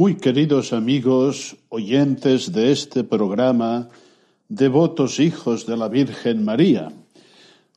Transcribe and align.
Muy 0.00 0.14
queridos 0.14 0.72
amigos, 0.72 1.58
oyentes 1.68 2.52
de 2.54 2.72
este 2.72 3.04
programa, 3.04 3.90
devotos 4.48 5.20
hijos 5.20 5.66
de 5.66 5.76
la 5.76 5.88
Virgen 5.88 6.42
María, 6.42 6.90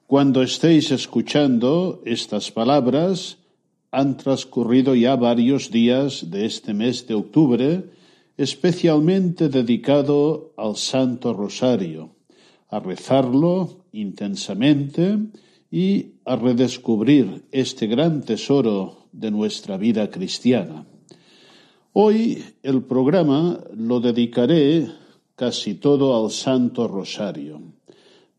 cuando 0.07 0.41
estéis 0.41 0.91
escuchando 0.91 2.01
estas 2.05 2.49
palabras, 2.49 3.39
han 3.91 4.15
transcurrido 4.15 4.95
ya 4.95 5.17
varios 5.17 5.69
días 5.69 6.31
de 6.31 6.45
este 6.45 6.73
mes 6.73 7.05
de 7.07 7.15
octubre, 7.15 7.91
especialmente 8.37 9.49
dedicado 9.49 10.53
al 10.55 10.77
Santo 10.77 11.33
Rosario, 11.33 12.15
a 12.69 12.79
rezarlo 12.79 13.83
intensamente 13.91 15.19
y 15.69 16.13
a 16.23 16.37
redescubrir 16.37 17.43
este 17.51 17.87
gran 17.87 18.21
tesoro 18.21 19.09
de 19.11 19.29
nuestra 19.29 19.75
vida 19.75 20.09
cristiana. 20.09 20.85
Hoy 21.95 22.43
el 22.63 22.81
programa 22.81 23.59
lo 23.77 23.99
dedicaré 23.99 24.89
casi 25.35 25.75
todo 25.75 26.17
al 26.17 26.31
Santo 26.31 26.87
Rosario, 26.87 27.61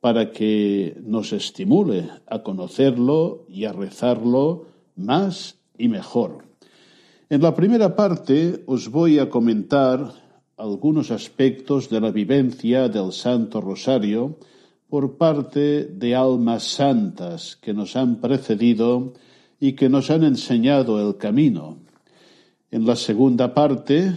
para 0.00 0.32
que 0.32 0.96
nos 1.04 1.32
estimule 1.32 2.10
a 2.26 2.42
conocerlo 2.42 3.46
y 3.48 3.64
a 3.66 3.72
rezarlo 3.72 4.66
más 4.96 5.60
y 5.78 5.86
mejor. 5.86 6.46
En 7.30 7.42
la 7.42 7.54
primera 7.54 7.94
parte 7.94 8.64
os 8.66 8.90
voy 8.90 9.20
a 9.20 9.30
comentar 9.30 10.12
algunos 10.56 11.12
aspectos 11.12 11.88
de 11.88 12.00
la 12.00 12.10
vivencia 12.10 12.88
del 12.88 13.12
Santo 13.12 13.60
Rosario 13.60 14.36
por 14.88 15.16
parte 15.16 15.84
de 15.84 16.16
almas 16.16 16.64
santas 16.64 17.54
que 17.54 17.72
nos 17.72 17.94
han 17.94 18.20
precedido 18.20 19.12
y 19.60 19.74
que 19.74 19.88
nos 19.88 20.10
han 20.10 20.24
enseñado 20.24 21.00
el 21.00 21.18
camino. 21.18 21.84
En 22.74 22.86
la 22.86 22.96
segunda 22.96 23.54
parte 23.54 24.16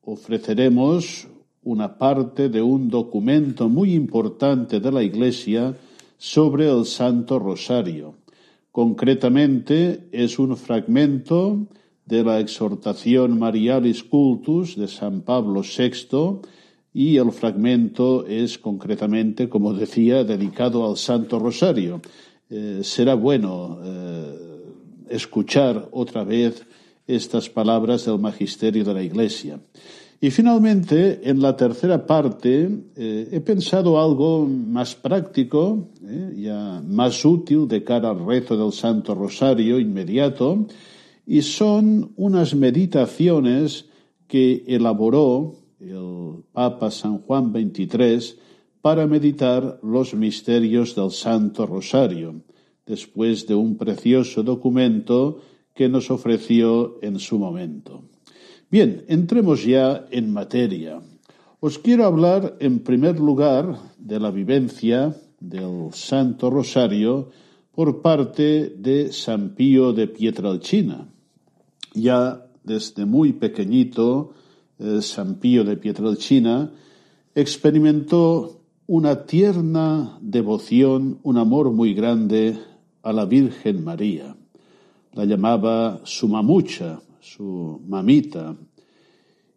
ofreceremos 0.00 1.28
una 1.62 1.98
parte 1.98 2.48
de 2.48 2.62
un 2.62 2.88
documento 2.88 3.68
muy 3.68 3.92
importante 3.92 4.80
de 4.80 4.90
la 4.90 5.02
Iglesia 5.02 5.76
sobre 6.16 6.70
el 6.70 6.86
Santo 6.86 7.38
Rosario. 7.38 8.14
Concretamente 8.72 10.08
es 10.10 10.38
un 10.38 10.56
fragmento 10.56 11.66
de 12.06 12.24
la 12.24 12.40
exhortación 12.40 13.38
Marialis 13.38 14.02
Cultus 14.04 14.74
de 14.74 14.88
San 14.88 15.20
Pablo 15.20 15.60
VI 15.60 16.40
y 16.94 17.18
el 17.18 17.30
fragmento 17.30 18.24
es 18.26 18.56
concretamente, 18.56 19.50
como 19.50 19.74
decía, 19.74 20.24
dedicado 20.24 20.88
al 20.88 20.96
Santo 20.96 21.38
Rosario. 21.38 22.00
Eh, 22.48 22.80
será 22.82 23.12
bueno 23.12 23.78
eh, 23.84 24.48
escuchar 25.10 25.90
otra 25.92 26.24
vez 26.24 26.64
estas 27.08 27.48
palabras 27.48 28.04
del 28.04 28.18
magisterio 28.18 28.84
de 28.84 28.94
la 28.94 29.02
Iglesia. 29.02 29.58
Y 30.20 30.30
finalmente, 30.30 31.20
en 31.30 31.40
la 31.40 31.56
tercera 31.56 32.04
parte, 32.04 32.68
eh, 32.96 33.28
he 33.30 33.40
pensado 33.40 34.00
algo 34.00 34.46
más 34.46 34.94
práctico, 34.94 35.90
eh, 36.02 36.34
ya 36.36 36.82
más 36.86 37.24
útil 37.24 37.66
de 37.66 37.82
cara 37.82 38.10
al 38.10 38.26
rezo 38.26 38.56
del 38.56 38.72
Santo 38.72 39.14
Rosario 39.14 39.78
inmediato, 39.78 40.66
y 41.24 41.42
son 41.42 42.12
unas 42.16 42.54
meditaciones 42.54 43.86
que 44.26 44.64
elaboró 44.66 45.54
el 45.80 46.42
Papa 46.52 46.90
San 46.90 47.18
Juan 47.18 47.52
XXIII 47.52 48.40
para 48.82 49.06
meditar 49.06 49.78
los 49.82 50.14
misterios 50.14 50.96
del 50.96 51.12
Santo 51.12 51.64
Rosario, 51.64 52.42
después 52.84 53.46
de 53.46 53.54
un 53.54 53.76
precioso 53.76 54.42
documento 54.42 55.40
que 55.78 55.88
nos 55.88 56.10
ofreció 56.10 56.98
en 57.02 57.20
su 57.20 57.38
momento. 57.38 58.02
Bien, 58.68 59.04
entremos 59.06 59.64
ya 59.64 60.06
en 60.10 60.32
materia. 60.32 61.00
Os 61.60 61.78
quiero 61.78 62.04
hablar 62.04 62.56
en 62.58 62.80
primer 62.80 63.20
lugar 63.20 63.78
de 63.96 64.18
la 64.18 64.32
vivencia 64.32 65.14
del 65.38 65.92
Santo 65.92 66.50
Rosario 66.50 67.30
por 67.70 68.02
parte 68.02 68.74
de 68.76 69.12
San 69.12 69.54
Pío 69.54 69.92
de 69.92 70.08
Pietralcina. 70.08 71.06
Ya 71.94 72.44
desde 72.64 73.06
muy 73.06 73.34
pequeñito, 73.34 74.34
eh, 74.80 75.00
San 75.00 75.36
Pío 75.36 75.62
de 75.62 75.76
Pietralcina 75.76 76.72
experimentó 77.36 78.62
una 78.88 79.26
tierna 79.26 80.18
devoción, 80.20 81.20
un 81.22 81.38
amor 81.38 81.70
muy 81.70 81.94
grande 81.94 82.58
a 83.04 83.12
la 83.12 83.26
Virgen 83.26 83.84
María. 83.84 84.34
La 85.18 85.24
llamaba 85.24 86.00
su 86.04 86.28
mamucha, 86.28 87.00
su 87.18 87.82
mamita. 87.88 88.54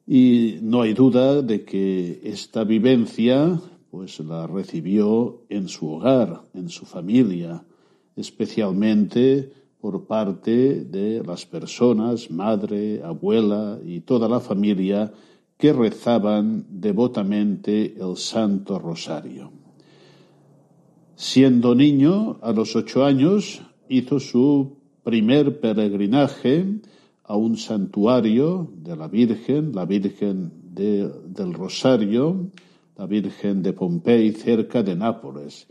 Y 0.07 0.55
no 0.59 0.81
hay 0.81 0.95
duda 0.95 1.43
de 1.43 1.63
que 1.63 2.19
esta 2.23 2.63
vivencia 2.63 3.61
pues 3.91 4.19
la 4.21 4.47
recibió 4.47 5.43
en 5.49 5.67
su 5.67 5.87
hogar, 5.91 6.41
en 6.55 6.69
su 6.69 6.87
familia, 6.87 7.63
especialmente 8.15 9.53
por 9.79 10.07
parte 10.07 10.83
de 10.83 11.21
las 11.23 11.45
personas, 11.45 12.31
madre, 12.31 13.03
abuela 13.03 13.77
y 13.85 13.99
toda 13.99 14.27
la 14.27 14.39
familia 14.39 15.13
que 15.59 15.73
rezaban 15.73 16.65
devotamente 16.71 17.93
el 18.01 18.17
Santo 18.17 18.79
Rosario. 18.79 19.51
Siendo 21.13 21.75
niño, 21.75 22.39
a 22.41 22.51
los 22.51 22.75
ocho 22.75 23.05
años, 23.05 23.61
hizo 23.87 24.19
su 24.19 24.80
primer 25.03 25.59
peregrinaje 25.59 26.65
a 27.23 27.35
un 27.35 27.57
santuario 27.57 28.71
de 28.75 28.95
la 28.95 29.07
Virgen, 29.07 29.71
la 29.73 29.85
Virgen 29.85 30.51
del 30.73 31.53
Rosario, 31.53 32.51
la 32.97 33.05
Virgen 33.05 33.61
de 33.63 33.73
Pompey, 33.73 34.31
cerca 34.31 34.83
de 34.83 34.95
Nápoles. 34.95 35.67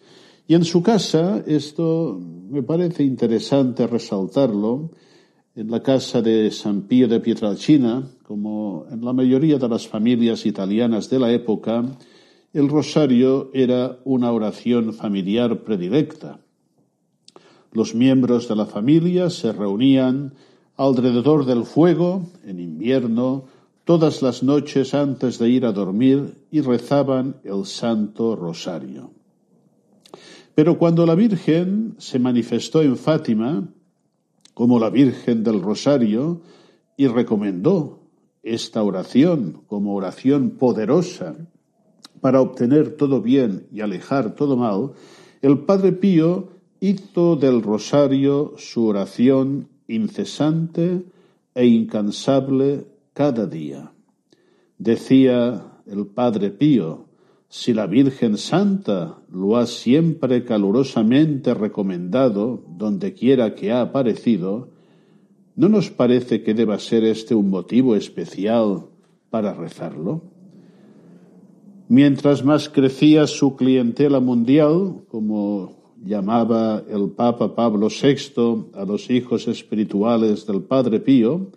Y 0.47 0.55
en 0.55 0.65
su 0.65 0.83
casa, 0.83 1.45
esto 1.47 2.19
me 2.21 2.63
parece 2.63 3.05
interesante 3.05 3.87
resaltarlo, 3.87 4.91
en 5.55 5.71
la 5.71 5.83
casa 5.83 6.23
de 6.23 6.51
San 6.51 6.83
Pío 6.83 7.09
de 7.09 7.21
Pietralcina, 7.21 8.09
como 8.23 8.87
en 8.91 9.05
la 9.05 9.13
mayoría 9.13 9.59
de 9.59 9.69
las 9.69 9.87
familias 9.87 10.47
italianas 10.47 11.11
de 11.11 11.19
la 11.19 11.33
época, 11.33 11.85
el 12.53 12.69
rosario 12.69 13.51
era 13.53 13.99
una 14.05 14.33
oración 14.33 14.93
familiar 14.93 15.63
predilecta. 15.63 16.41
Los 17.73 17.95
miembros 17.95 18.49
de 18.49 18.57
la 18.57 18.67
familia 18.67 19.31
se 19.31 19.53
reunían 19.53 20.35
alrededor 20.77 21.45
del 21.45 21.65
fuego, 21.65 22.27
en 22.45 22.59
invierno, 22.59 23.45
todas 23.85 24.23
las 24.23 24.43
noches 24.43 24.95
antes 24.95 25.39
de 25.39 25.49
ir 25.49 25.65
a 25.65 25.73
dormir 25.73 26.39
y 26.51 26.61
rezaban 26.61 27.37
el 27.45 27.67
Santo 27.67 28.35
Rosario. 28.35 29.11
Pero 30.55 30.79
cuando 30.79 31.07
la 31.07 31.15
Virgen 31.15 31.95
se 31.99 32.19
manifestó 32.19 32.83
en 32.83 32.97
Fátima, 32.97 33.69
como 34.55 34.79
la 34.79 34.91
Virgen 34.91 35.45
del 35.45 35.63
Rosario, 35.63 36.43
y 36.97 37.07
recomendó 37.07 38.01
esta 38.43 38.83
oración 38.83 39.63
como 39.67 39.95
oración 39.95 40.51
poderosa 40.51 41.37
para 42.21 42.41
obtener 42.41 42.97
todo 42.97 43.23
bien 43.23 43.67
y 43.73 43.81
alejar 43.81 44.35
todo 44.35 44.57
mal, 44.57 44.93
el 45.41 45.61
Padre 45.61 45.93
Pío 45.93 46.60
hizo 46.81 47.37
del 47.37 47.63
Rosario 47.63 48.55
su 48.57 48.87
oración 48.87 49.69
incesante 49.87 51.05
e 51.55 51.67
incansable 51.67 52.87
cada 53.13 53.47
día. 53.47 53.93
Decía 54.79 55.83
el 55.87 56.07
Padre 56.07 56.51
Pío, 56.51 57.07
si 57.49 57.75
la 57.75 57.87
Virgen 57.87 58.39
Santa 58.39 59.19
lo 59.31 59.57
ha 59.57 59.67
siempre 59.67 60.45
calurosamente 60.45 61.53
recomendado 61.53 62.63
donde 62.69 63.13
quiera 63.13 63.55
que 63.55 63.73
ha 63.73 63.83
aparecido, 63.83 64.69
¿no 65.57 65.69
nos 65.69 65.91
parece 65.91 66.43
que 66.43 66.55
deba 66.55 66.79
ser 66.79 67.05
este 67.05 67.35
un 67.35 67.51
motivo 67.51 67.97
especial 67.97 68.87
para 69.31 69.53
rezarlo? 69.53 70.23
Mientras 71.89 72.45
más 72.45 72.69
crecía 72.69 73.27
su 73.27 73.57
clientela 73.57 74.21
mundial, 74.21 75.03
como 75.09 75.80
llamaba 76.05 76.83
el 76.89 77.11
Papa 77.11 77.55
Pablo 77.55 77.89
VI 77.89 78.71
a 78.75 78.85
los 78.85 79.11
hijos 79.11 79.49
espirituales 79.49 80.47
del 80.47 80.63
Padre 80.63 81.01
Pío, 81.01 81.49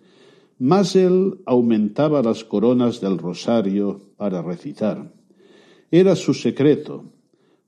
más 0.58 0.94
él 0.96 1.40
aumentaba 1.46 2.22
las 2.22 2.44
coronas 2.44 3.00
del 3.00 3.18
rosario 3.18 4.00
para 4.16 4.42
recitar. 4.42 5.12
Era 5.90 6.16
su 6.16 6.34
secreto. 6.34 7.04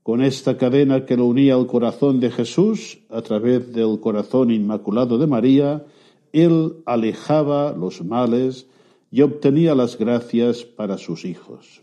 Con 0.03 0.23
esta 0.23 0.57
cadena 0.57 1.05
que 1.05 1.17
lo 1.17 1.27
unía 1.27 1.55
al 1.55 1.67
corazón 1.67 2.21
de 2.21 2.31
Jesús 2.31 3.01
a 3.11 3.23
través 3.23 3.73
del 3.73 3.99
corazón 3.99 4.53
inmaculado 4.53 5.19
de 5.19 5.27
María, 5.27 5.85
él 6.33 6.77
alejaba 6.87 7.73
los 7.73 8.05
males 8.05 8.69
y 9.11 9.23
obtenía 9.23 9.75
las 9.75 9.99
gracias 9.99 10.63
para 10.63 10.97
sus 10.99 11.25
hijos. 11.25 11.83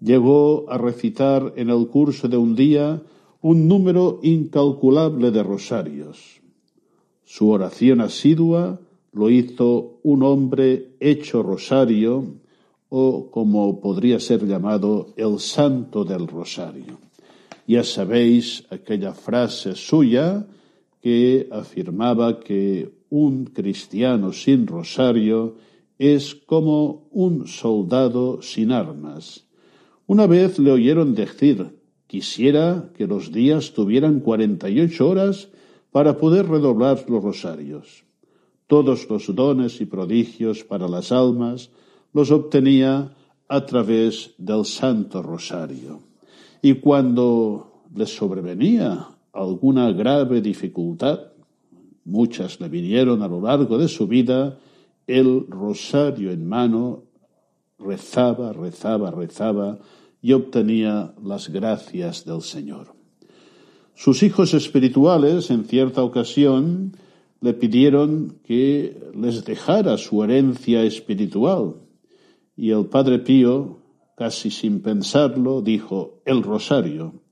Llegó 0.00 0.70
a 0.70 0.78
recitar 0.78 1.52
en 1.56 1.68
el 1.68 1.86
curso 1.88 2.28
de 2.28 2.36
un 2.38 2.54
día 2.54 3.02
un 3.46 3.68
número 3.68 4.18
incalculable 4.24 5.30
de 5.30 5.40
rosarios. 5.40 6.40
Su 7.22 7.50
oración 7.50 8.00
asidua 8.00 8.80
lo 9.12 9.30
hizo 9.30 10.00
un 10.02 10.24
hombre 10.24 10.96
hecho 10.98 11.44
rosario 11.44 12.40
o 12.88 13.30
como 13.30 13.80
podría 13.80 14.18
ser 14.18 14.44
llamado 14.48 15.14
el 15.16 15.38
santo 15.38 16.04
del 16.04 16.26
rosario. 16.26 16.98
Ya 17.68 17.84
sabéis 17.84 18.64
aquella 18.68 19.12
frase 19.12 19.76
suya 19.76 20.44
que 21.00 21.46
afirmaba 21.52 22.40
que 22.40 22.90
un 23.10 23.44
cristiano 23.44 24.32
sin 24.32 24.66
rosario 24.66 25.54
es 26.00 26.34
como 26.34 27.06
un 27.12 27.46
soldado 27.46 28.42
sin 28.42 28.72
armas. 28.72 29.44
Una 30.08 30.26
vez 30.26 30.58
le 30.58 30.72
oyeron 30.72 31.14
decir, 31.14 31.75
quisiera 32.06 32.90
que 32.94 33.06
los 33.06 33.32
días 33.32 33.72
tuvieran 33.72 34.20
cuarenta 34.20 34.68
y 34.68 34.80
ocho 34.80 35.08
horas 35.08 35.48
para 35.90 36.18
poder 36.18 36.48
redoblar 36.48 37.04
los 37.08 37.22
rosarios. 37.22 38.04
Todos 38.66 39.08
los 39.08 39.34
dones 39.34 39.80
y 39.80 39.86
prodigios 39.86 40.64
para 40.64 40.88
las 40.88 41.12
almas 41.12 41.70
los 42.12 42.30
obtenía 42.30 43.14
a 43.48 43.66
través 43.66 44.34
del 44.38 44.64
Santo 44.64 45.22
Rosario. 45.22 46.00
Y 46.62 46.74
cuando 46.74 47.82
le 47.94 48.06
sobrevenía 48.06 49.08
alguna 49.32 49.92
grave 49.92 50.40
dificultad, 50.40 51.20
muchas 52.04 52.60
le 52.60 52.68
vinieron 52.68 53.22
a 53.22 53.28
lo 53.28 53.40
largo 53.40 53.78
de 53.78 53.88
su 53.88 54.06
vida, 54.06 54.58
el 55.06 55.46
rosario 55.48 56.32
en 56.32 56.48
mano 56.48 57.02
rezaba, 57.78 58.52
rezaba, 58.52 59.10
rezaba 59.10 59.78
y 60.26 60.32
obtenía 60.32 61.14
las 61.22 61.50
gracias 61.50 62.24
del 62.24 62.42
Señor. 62.42 62.96
Sus 63.94 64.24
hijos 64.24 64.54
espirituales, 64.54 65.52
en 65.52 65.66
cierta 65.66 66.02
ocasión, 66.02 66.96
le 67.40 67.54
pidieron 67.54 68.40
que 68.42 69.00
les 69.14 69.44
dejara 69.44 69.96
su 69.98 70.24
herencia 70.24 70.82
espiritual. 70.82 71.76
Y 72.56 72.72
el 72.72 72.86
Padre 72.86 73.20
Pío, 73.20 73.78
casi 74.16 74.50
sin 74.50 74.80
pensarlo, 74.80 75.62
dijo 75.62 76.18
el 76.24 76.42
rosario. 76.42 77.22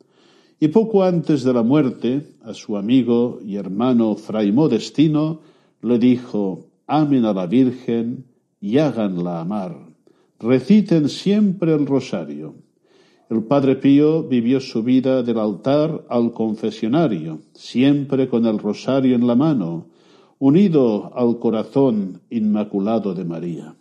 Y 0.61 0.69
poco 0.69 1.03
antes 1.03 1.43
de 1.43 1.53
la 1.53 1.65
muerte, 1.65 2.37
a 2.45 2.55
su 2.55 2.77
amigo 2.77 3.41
y 3.45 3.57
hermano 3.57 4.15
Fray 4.15 4.53
Modestino 4.53 5.41
le 5.83 5.99
dijo, 5.99 6.69
amen 6.87 7.25
a 7.25 7.33
la 7.33 7.47
Virgen 7.47 8.27
y 8.61 8.79
háganla 8.79 9.41
amar. 9.41 9.77
Reciten 10.39 11.09
siempre 11.09 11.75
el 11.75 11.87
rosario. 11.87 12.63
El 13.35 13.43
Padre 13.43 13.75
Pío 13.75 14.23
vivió 14.23 14.61
su 14.61 14.85
vida 14.85 15.25
del 15.25 15.41
altar 15.41 16.05
al 16.09 16.31
confesionario, 16.31 17.41
siempre 17.53 18.29
con 18.29 18.47
el 18.47 18.61
rosario 18.61 19.17
en 19.17 19.27
la 19.27 19.35
mano, 19.35 19.89
unido 20.39 21.11
al 21.13 21.41
corazón 21.41 22.21
inmaculado 22.31 23.13
de 23.13 23.25
María. 23.25 23.75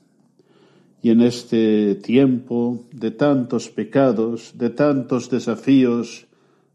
Y 1.03 1.11
en 1.11 1.21
este 1.21 1.93
tiempo 1.93 2.85
de 2.91 3.11
tantos 3.11 3.69
pecados, 3.69 4.57
de 4.57 4.71
tantos 4.71 5.29
desafíos 5.29 6.25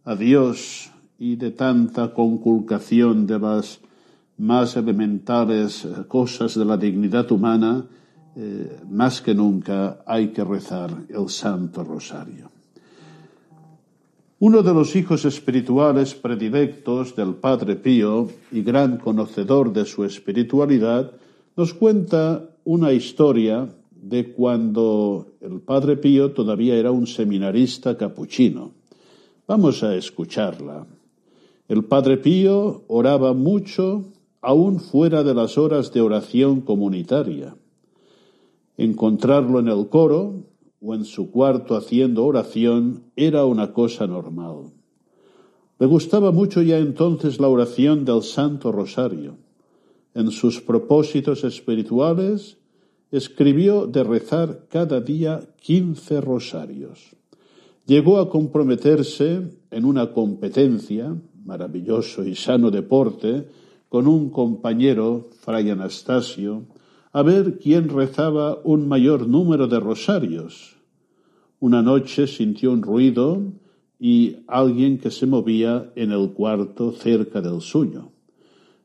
a 0.05 0.15
Dios 0.15 0.93
y 1.19 1.35
de 1.35 1.51
tanta 1.51 2.15
conculcación 2.15 3.27
de 3.27 3.41
las 3.41 3.81
más 4.37 4.77
elementales 4.77 5.85
cosas 6.07 6.55
de 6.55 6.65
la 6.65 6.77
dignidad 6.77 7.33
humana, 7.33 7.87
eh, 8.37 8.83
más 8.89 9.21
que 9.21 9.35
nunca 9.35 9.99
hay 10.07 10.29
que 10.29 10.45
rezar 10.45 10.93
el 11.09 11.29
Santo 11.29 11.83
Rosario. 11.83 12.58
Uno 14.40 14.62
de 14.62 14.73
los 14.73 14.94
hijos 14.94 15.25
espirituales 15.25 16.14
predilectos 16.14 17.17
del 17.17 17.35
Padre 17.35 17.75
Pío 17.75 18.29
y 18.52 18.62
gran 18.62 18.99
conocedor 18.99 19.73
de 19.73 19.85
su 19.85 20.05
espiritualidad 20.05 21.11
nos 21.56 21.75
cuenta 21.75 22.49
una 22.64 22.93
historia 22.93 23.69
de 23.90 24.32
cuando 24.32 25.26
el 25.40 25.58
Padre 25.58 25.96
Pío 25.96 26.31
todavía 26.31 26.76
era 26.76 26.93
un 26.93 27.08
seminarista 27.08 27.96
capuchino. 27.96 28.70
Vamos 29.49 29.82
a 29.82 29.96
escucharla. 29.96 30.87
El 31.67 31.82
Padre 31.82 32.19
Pío 32.19 32.82
oraba 32.87 33.32
mucho 33.32 34.05
aún 34.40 34.79
fuera 34.79 35.25
de 35.25 35.35
las 35.35 35.58
horas 35.58 35.93
de 35.93 36.00
oración 36.00 36.61
comunitaria. 36.61 37.56
Encontrarlo 38.76 39.58
en 39.58 39.67
el 39.67 39.88
coro 39.88 40.35
o 40.80 40.94
en 40.94 41.04
su 41.04 41.30
cuarto 41.30 41.76
haciendo 41.76 42.25
oración 42.25 43.04
era 43.16 43.44
una 43.44 43.73
cosa 43.73 44.06
normal. 44.06 44.73
Le 45.78 45.87
gustaba 45.87 46.32
mucho 46.32 46.62
ya 46.62 46.78
entonces 46.78 47.38
la 47.38 47.49
oración 47.49 48.04
del 48.04 48.23
Santo 48.23 48.73
Rosario. 48.73 49.37
En 50.14 50.30
sus 50.30 50.61
propósitos 50.61 51.44
espirituales 51.44 52.58
escribió 53.11 53.87
de 53.87 54.02
rezar 54.02 54.66
cada 54.68 55.00
día 55.00 55.40
quince 55.61 56.20
rosarios. 56.20 57.16
Llegó 57.87 58.18
a 58.18 58.28
comprometerse 58.28 59.42
en 59.70 59.85
una 59.85 60.12
competencia, 60.12 61.16
maravilloso 61.44 62.25
y 62.25 62.35
sano 62.35 62.70
deporte, 62.70 63.49
con 63.88 64.06
un 64.06 64.30
compañero, 64.30 65.30
Fray 65.40 65.70
Anastasio, 65.70 66.64
a 67.12 67.23
ver 67.23 67.59
quién 67.59 67.88
rezaba 67.88 68.61
un 68.65 68.88
mayor 68.88 69.27
número 69.29 69.67
de 69.67 69.81
rosarios. 69.81 70.77
Una 71.61 71.83
noche 71.83 72.27
sintió 72.27 72.73
un 72.73 72.83
ruido 72.83 73.43
y 73.99 74.37
alguien 74.47 74.99
que 74.99 75.11
se 75.11 75.27
movía 75.27 75.91
en 75.97 76.12
el 76.12 76.31
cuarto 76.33 76.93
cerca 76.93 77.41
del 77.41 77.61
suyo. 77.61 78.12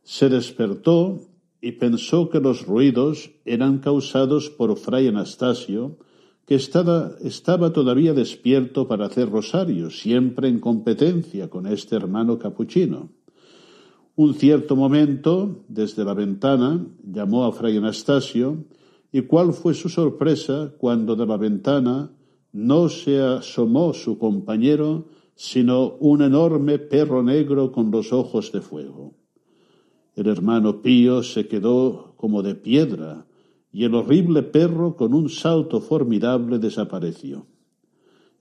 Se 0.04 0.30
despertó 0.30 1.20
y 1.62 1.74
pensó 1.74 2.30
que 2.30 2.40
los 2.40 2.66
ruidos 2.66 3.32
eran 3.46 3.80
causados 3.80 4.50
por 4.50 4.76
Fray 4.76 5.08
Anastasio, 5.08 5.98
que 6.46 6.56
estaba, 6.56 7.72
todavía 7.72 8.14
despierto 8.14 8.88
para 8.88 9.06
hacer 9.06 9.30
rosarios, 9.30 10.00
siempre 10.00 10.50
en 10.50 10.60
competencia 10.60 11.50
con 11.50 11.68
este 11.68 11.96
hermano 11.96 12.38
capuchino. 12.38 13.12
Un 14.16 14.36
cierto 14.36 14.76
momento, 14.76 15.64
desde 15.68 16.06
la 16.06 16.14
ventana, 16.14 16.86
llamó 17.04 17.46
a 17.46 17.52
Fray 17.52 17.78
Anastasio, 17.78 18.64
y 19.12 19.22
cuál 19.24 19.54
fue 19.54 19.74
su 19.74 19.90
sorpresa 19.90 20.74
cuando 20.78 21.16
de 21.16 21.26
la 21.26 21.38
ventana 21.38 22.12
no 22.52 22.90
se 22.90 23.20
asomó 23.20 23.94
su 23.94 24.20
compañero, 24.20 25.06
sino 25.36 25.96
un 26.00 26.22
enorme 26.22 26.78
perro 26.78 27.24
negro 27.24 27.72
con 27.72 27.90
los 27.90 28.14
ojos 28.14 28.52
de 28.52 28.62
fuego. 28.62 29.16
El 30.16 30.28
hermano 30.28 30.84
Pío 30.84 31.24
se 31.24 31.48
quedó 31.48 32.14
como 32.16 32.44
de 32.44 32.54
piedra, 32.54 33.26
y 33.72 33.84
el 33.84 33.96
horrible 33.96 34.44
perro 34.44 34.96
con 34.96 35.16
un 35.16 35.30
salto 35.30 35.82
formidable 35.82 36.60
desapareció. 36.60 37.48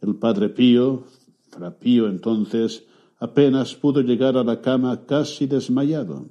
El 0.02 0.16
padre 0.16 0.50
Pío, 0.50 1.04
fra 1.48 1.78
Pío 1.78 2.08
entonces, 2.08 2.84
Apenas 3.22 3.76
pudo 3.76 4.00
llegar 4.00 4.36
a 4.36 4.42
la 4.42 4.60
cama 4.60 5.02
casi 5.06 5.46
desmayado. 5.46 6.26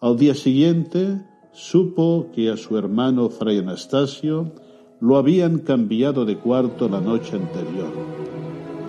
Al 0.00 0.16
día 0.16 0.32
siguiente 0.32 1.26
supo 1.52 2.28
que 2.32 2.52
a 2.52 2.56
su 2.56 2.78
hermano 2.78 3.30
Fray 3.30 3.58
Anastasio 3.58 4.52
lo 5.00 5.16
habían 5.16 5.58
cambiado 5.58 6.24
de 6.24 6.36
cuarto 6.36 6.88
la 6.88 7.00
noche 7.00 7.34
anterior. 7.34 7.90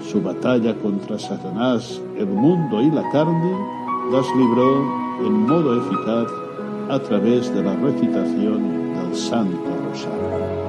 Su 0.07 0.21
batalla 0.21 0.77
contra 0.77 1.17
Satanás, 1.17 1.99
el 2.15 2.27
mundo 2.27 2.79
y 2.79 2.91
la 2.91 3.09
carne 3.09 3.57
las 4.11 4.27
libró 4.37 4.77
en 5.25 5.33
modo 5.33 5.81
eficaz 5.81 6.31
a 6.89 6.99
través 6.99 7.51
de 7.55 7.63
la 7.63 7.75
recitación 7.75 8.93
del 8.93 9.15
Santo 9.15 9.67
Rosario. 9.89 10.60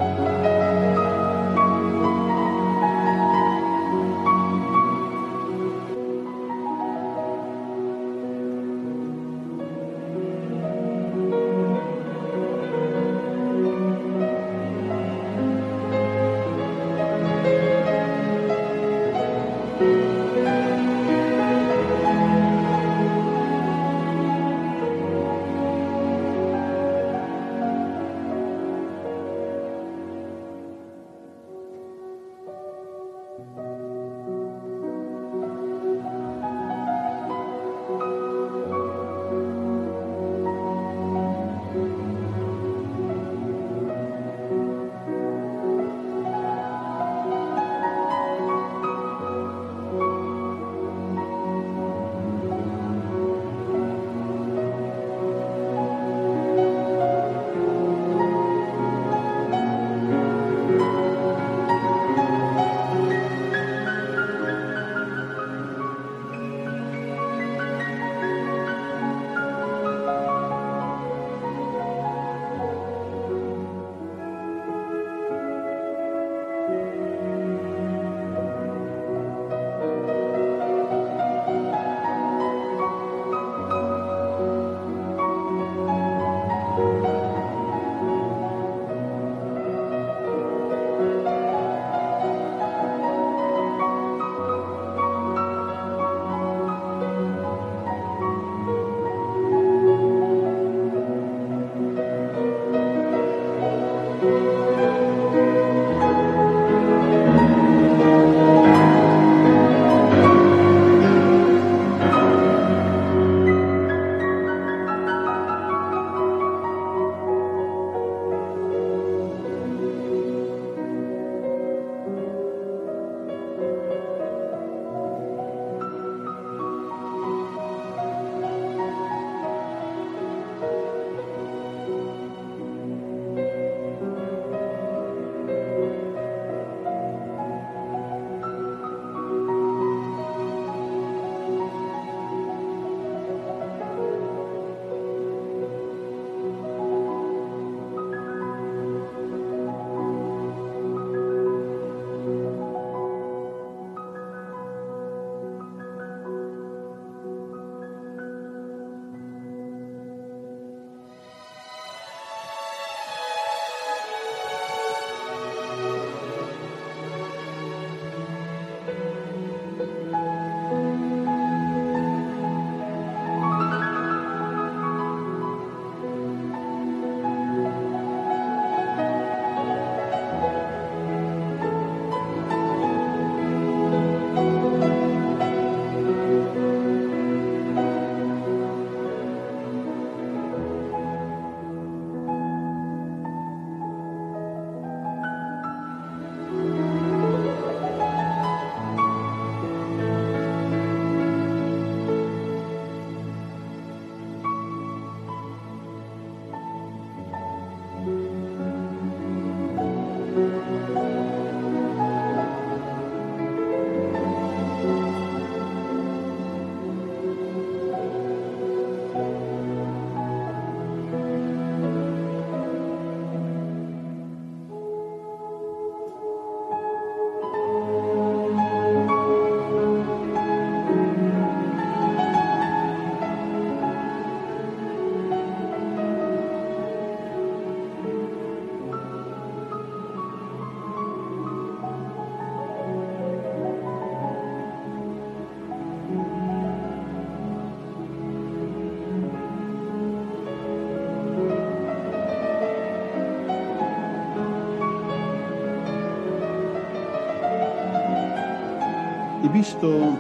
Visto 259.62 260.16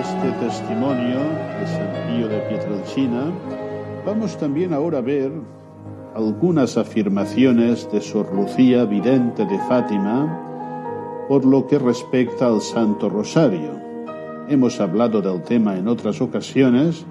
este 0.00 0.30
testimonio 0.40 1.18
de 1.60 1.66
San 1.66 2.30
de 2.30 2.40
Pietrelcina, 2.48 3.30
vamos 4.06 4.38
también 4.38 4.72
ahora 4.72 4.98
a 4.98 5.00
ver 5.02 5.30
algunas 6.14 6.78
afirmaciones 6.78 7.86
de 7.92 8.00
Sor 8.00 8.34
Lucía 8.34 8.86
Vidente 8.86 9.44
de 9.44 9.58
Fátima 9.68 11.26
por 11.28 11.44
lo 11.44 11.66
que 11.66 11.78
respecta 11.78 12.46
al 12.46 12.62
Santo 12.62 13.10
Rosario. 13.10 13.78
Hemos 14.48 14.80
hablado 14.80 15.20
del 15.20 15.42
tema 15.42 15.76
en 15.76 15.86
otras 15.86 16.22
ocasiones, 16.22 17.04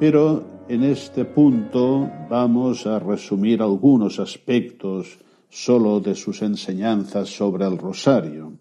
pero 0.00 0.42
en 0.70 0.84
este 0.84 1.26
punto 1.26 2.10
vamos 2.30 2.86
a 2.86 2.98
resumir 2.98 3.60
algunos 3.60 4.18
aspectos 4.18 5.18
solo 5.50 6.00
de 6.00 6.14
sus 6.14 6.40
enseñanzas 6.40 7.28
sobre 7.28 7.66
el 7.66 7.76
Rosario. 7.76 8.57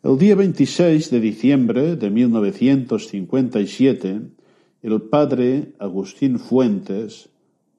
El 0.00 0.16
día 0.16 0.36
26 0.36 1.10
de 1.10 1.18
diciembre 1.18 1.96
de 1.96 2.08
1957, 2.08 4.20
el 4.82 5.02
padre 5.02 5.72
Agustín 5.80 6.38
Fuentes, 6.38 7.30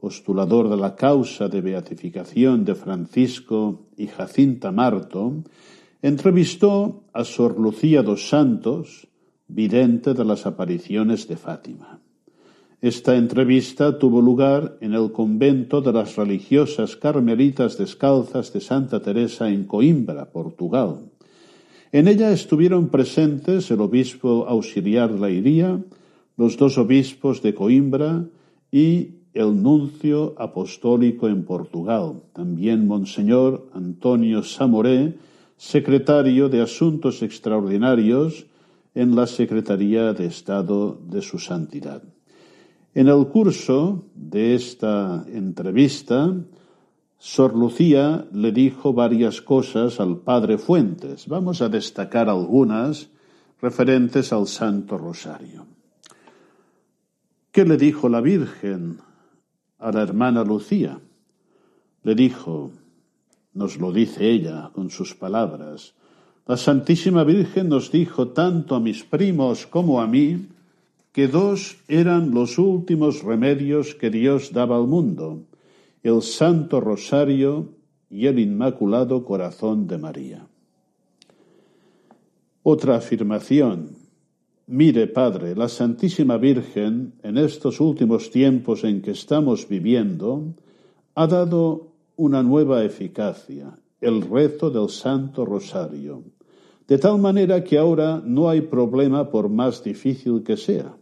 postulador 0.02 0.68
de 0.68 0.76
la 0.76 0.98
causa 0.98 1.48
de 1.48 1.62
beatificación 1.62 2.66
de 2.66 2.76
Francisco 2.76 3.86
y 3.96 4.08
Jacinta 4.08 4.74
Marto, 4.74 5.46
entrevistó 6.02 7.06
a 7.14 7.24
Sor 7.24 7.58
Lucía 7.58 8.04
dos 8.04 8.28
Santos, 8.28 9.08
vidente 9.48 10.14
de 10.14 10.26
las 10.26 10.46
apariciones 10.46 11.26
de 11.26 11.38
Fátima. 11.38 12.02
Esta 12.82 13.16
entrevista 13.16 13.98
tuvo 13.98 14.22
lugar 14.22 14.78
en 14.82 14.94
el 14.94 15.14
convento 15.14 15.80
de 15.80 15.94
las 15.94 16.18
religiosas 16.18 16.98
carmelitas 16.98 17.78
descalzas 17.78 18.52
de 18.52 18.60
Santa 18.60 19.02
Teresa 19.02 19.48
en 19.48 19.64
Coimbra, 19.64 20.32
Portugal 20.32 21.12
en 21.92 22.08
ella 22.08 22.32
estuvieron 22.32 22.90
presentes 22.90 23.72
el 23.72 23.82
obispo 23.82 24.46
auxiliar 24.48 25.14
de 25.14 25.80
los 26.38 26.56
dos 26.58 26.78
obispos 26.78 27.42
de 27.42 27.54
Coimbra 27.54 28.26
y 28.72 29.20
el 29.34 29.62
nuncio 29.62 30.36
apostólico 30.38 31.28
en 31.28 31.44
Portugal, 31.44 32.22
también 32.34 32.88
Monseñor 32.88 33.68
Antonio 33.74 34.44
Samoré, 34.44 35.16
secretario 35.58 36.50
de 36.50 36.62
Asuntos 36.62 37.22
Extraordinarios 37.22 38.46
en 38.96 39.16
la 39.16 39.28
Secretaría 39.28 40.14
de 40.14 40.26
Estado 40.28 41.00
de 41.10 41.22
su 41.22 41.40
Santidad. 41.40 42.02
En 42.96 43.08
el 43.08 43.28
curso 43.28 44.06
de 44.16 44.56
esta 44.56 45.26
entrevista, 45.32 46.34
Sor 47.22 47.54
Lucía 47.54 48.26
le 48.32 48.54
dijo 48.54 48.94
varias 48.94 49.42
cosas 49.42 50.00
al 50.00 50.20
padre 50.20 50.58
Fuentes. 50.58 51.28
Vamos 51.28 51.62
a 51.62 51.68
destacar 51.68 52.30
algunas 52.30 53.10
referentes 53.62 54.32
al 54.32 54.48
Santo 54.48 54.98
Rosario. 54.98 55.66
¿Qué 57.52 57.66
le 57.66 57.76
dijo 57.76 58.08
la 58.08 58.22
Virgen 58.22 59.00
a 59.80 59.92
la 59.92 60.02
hermana 60.02 60.46
Lucía? 60.46 61.02
Le 62.04 62.16
dijo, 62.16 62.72
nos 63.54 63.78
lo 63.78 63.92
dice 63.92 64.32
ella 64.32 64.72
con 64.74 64.90
sus 64.90 65.14
palabras, 65.14 65.96
la 66.48 66.56
Santísima 66.56 67.26
Virgen 67.26 67.68
nos 67.68 67.92
dijo 67.92 68.30
tanto 68.30 68.76
a 68.76 68.80
mis 68.80 69.04
primos 69.04 69.68
como 69.68 70.00
a 70.00 70.08
mí 70.08 70.48
que 71.12 71.28
dos 71.28 71.80
eran 71.90 72.32
los 72.32 72.58
últimos 72.58 73.24
remedios 73.24 73.94
que 73.94 74.10
Dios 74.10 74.54
daba 74.54 74.78
al 74.78 74.88
mundo 74.88 75.49
el 76.02 76.22
Santo 76.22 76.80
Rosario 76.80 77.76
y 78.10 78.28
el 78.28 78.40
Inmaculado 78.40 79.26
Corazón 79.26 79.86
de 79.88 79.98
María. 79.98 80.48
Otra 82.64 82.96
afirmación. 82.96 83.98
Mire, 84.68 85.08
Padre, 85.08 85.56
la 85.56 85.68
Santísima 85.68 86.38
Virgen, 86.38 87.14
en 87.24 87.38
estos 87.38 87.82
últimos 87.82 88.32
tiempos 88.32 88.84
en 88.84 89.02
que 89.02 89.12
estamos 89.12 89.68
viviendo, 89.68 90.54
ha 91.16 91.28
dado 91.28 91.88
una 92.16 92.44
nueva 92.44 92.84
eficacia, 92.84 93.78
el 94.00 94.22
rezo 94.22 94.70
del 94.70 94.90
Santo 94.90 95.46
Rosario, 95.46 96.24
de 96.88 96.98
tal 96.98 97.20
manera 97.20 97.64
que 97.64 97.78
ahora 97.78 98.22
no 98.24 98.50
hay 98.50 98.62
problema 98.62 99.30
por 99.30 99.50
más 99.50 99.84
difícil 99.84 100.44
que 100.44 100.56
sea, 100.56 100.96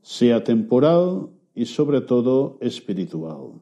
sea 0.00 0.42
temporal 0.42 1.28
y 1.54 1.66
sobre 1.66 2.00
todo 2.00 2.56
espiritual 2.60 3.60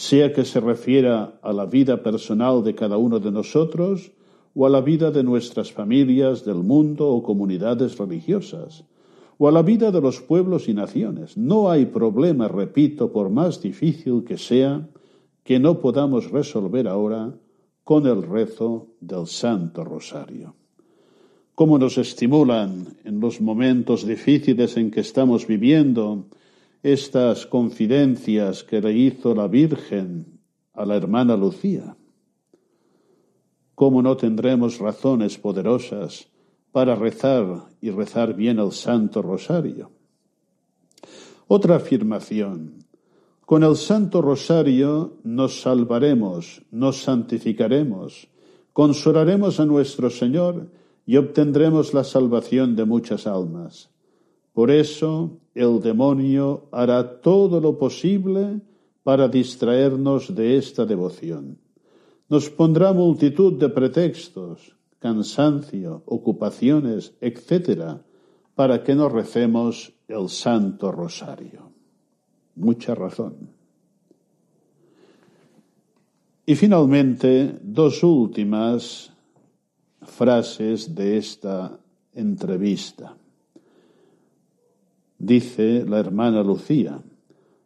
sea 0.00 0.32
que 0.32 0.46
se 0.46 0.60
refiera 0.60 1.38
a 1.42 1.52
la 1.52 1.66
vida 1.66 2.02
personal 2.02 2.64
de 2.64 2.74
cada 2.74 2.96
uno 2.96 3.20
de 3.20 3.30
nosotros 3.30 4.12
o 4.54 4.64
a 4.64 4.70
la 4.70 4.80
vida 4.80 5.10
de 5.10 5.22
nuestras 5.22 5.72
familias, 5.72 6.42
del 6.42 6.62
mundo 6.64 7.06
o 7.06 7.22
comunidades 7.22 7.98
religiosas, 7.98 8.86
o 9.36 9.46
a 9.46 9.52
la 9.52 9.60
vida 9.60 9.90
de 9.90 10.00
los 10.00 10.22
pueblos 10.22 10.70
y 10.70 10.72
naciones. 10.72 11.36
No 11.36 11.70
hay 11.70 11.84
problema, 11.84 12.48
repito, 12.48 13.12
por 13.12 13.28
más 13.28 13.60
difícil 13.60 14.24
que 14.24 14.38
sea, 14.38 14.88
que 15.44 15.60
no 15.60 15.80
podamos 15.80 16.30
resolver 16.30 16.88
ahora 16.88 17.34
con 17.84 18.06
el 18.06 18.22
rezo 18.22 18.86
del 19.00 19.26
Santo 19.26 19.84
Rosario. 19.84 20.54
Cómo 21.54 21.78
nos 21.78 21.98
estimulan 21.98 22.86
en 23.04 23.20
los 23.20 23.42
momentos 23.42 24.06
difíciles 24.06 24.78
en 24.78 24.90
que 24.90 25.00
estamos 25.00 25.46
viviendo 25.46 26.24
estas 26.82 27.46
confidencias 27.46 28.64
que 28.64 28.80
le 28.80 28.92
hizo 28.92 29.34
la 29.34 29.48
Virgen 29.48 30.40
a 30.72 30.86
la 30.86 30.96
hermana 30.96 31.36
Lucía. 31.36 31.96
¿Cómo 33.74 34.02
no 34.02 34.16
tendremos 34.16 34.78
razones 34.78 35.38
poderosas 35.38 36.28
para 36.72 36.94
rezar 36.94 37.68
y 37.80 37.90
rezar 37.90 38.34
bien 38.34 38.58
el 38.58 38.72
Santo 38.72 39.20
Rosario? 39.22 39.90
Otra 41.46 41.76
afirmación. 41.76 42.84
Con 43.44 43.64
el 43.64 43.76
Santo 43.76 44.22
Rosario 44.22 45.18
nos 45.24 45.60
salvaremos, 45.62 46.62
nos 46.70 47.02
santificaremos, 47.02 48.28
consolaremos 48.72 49.60
a 49.60 49.66
nuestro 49.66 50.08
Señor 50.08 50.70
y 51.04 51.16
obtendremos 51.16 51.92
la 51.92 52.04
salvación 52.04 52.76
de 52.76 52.84
muchas 52.84 53.26
almas. 53.26 53.90
Por 54.52 54.70
eso 54.70 55.38
el 55.54 55.80
demonio 55.80 56.68
hará 56.72 57.20
todo 57.20 57.60
lo 57.60 57.78
posible 57.78 58.60
para 59.02 59.28
distraernos 59.28 60.34
de 60.34 60.56
esta 60.56 60.84
devoción. 60.84 61.58
Nos 62.28 62.50
pondrá 62.50 62.92
multitud 62.92 63.54
de 63.58 63.68
pretextos, 63.68 64.76
cansancio, 64.98 66.02
ocupaciones, 66.06 67.14
etc., 67.20 67.98
para 68.54 68.84
que 68.84 68.94
no 68.94 69.08
recemos 69.08 69.92
el 70.06 70.28
Santo 70.28 70.92
Rosario. 70.92 71.72
Mucha 72.56 72.94
razón. 72.94 73.50
Y 76.44 76.54
finalmente, 76.56 77.58
dos 77.62 78.02
últimas 78.02 79.12
frases 80.02 80.94
de 80.94 81.16
esta 81.16 81.78
entrevista. 82.12 83.16
Dice 85.20 85.84
la 85.86 85.98
hermana 85.98 86.42
Lucía, 86.42 87.02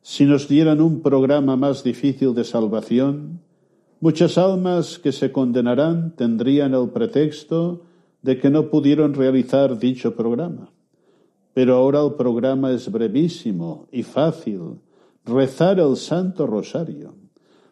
si 0.02 0.24
nos 0.24 0.48
dieran 0.48 0.80
un 0.80 1.02
programa 1.02 1.54
más 1.54 1.84
difícil 1.84 2.34
de 2.34 2.42
salvación, 2.42 3.42
muchas 4.00 4.38
almas 4.38 4.98
que 4.98 5.12
se 5.12 5.30
condenarán 5.30 6.16
tendrían 6.16 6.74
el 6.74 6.88
pretexto 6.88 7.82
de 8.22 8.40
que 8.40 8.50
no 8.50 8.70
pudieron 8.70 9.14
realizar 9.14 9.78
dicho 9.78 10.16
programa. 10.16 10.72
Pero 11.52 11.76
ahora 11.76 12.02
el 12.04 12.14
programa 12.14 12.72
es 12.72 12.90
brevísimo 12.90 13.86
y 13.92 14.02
fácil, 14.02 14.80
rezar 15.24 15.78
el 15.78 15.96
Santo 15.96 16.48
Rosario. 16.48 17.14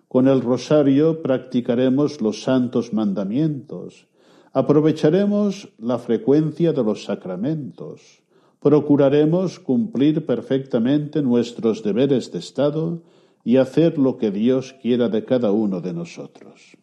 Con 0.07 0.29
el 0.29 0.43
Rosario 0.43 1.23
practicaremos 1.23 2.21
los 2.21 2.45
santos 2.45 2.93
mandamientos, 2.93 4.07
aprovecharemos 4.53 5.73
la 5.79 5.99
frecuencia 5.99 6.73
de 6.73 6.85
los 6.85 7.03
sacramentos, 7.03 8.22
procuraremos 8.63 9.59
cumplir 9.59 10.25
perfectamente 10.25 11.21
nuestros 11.21 11.83
deberes 11.83 12.31
de 12.31 12.39
Estado 12.39 13.03
y 13.45 13.57
hacer 13.57 13.99
lo 13.99 14.17
que 14.17 14.31
Dios 14.31 14.75
quiera 14.81 15.09
de 15.09 15.25
cada 15.25 15.51
uno 15.51 15.81
de 15.81 15.93
nosotros. 15.93 16.77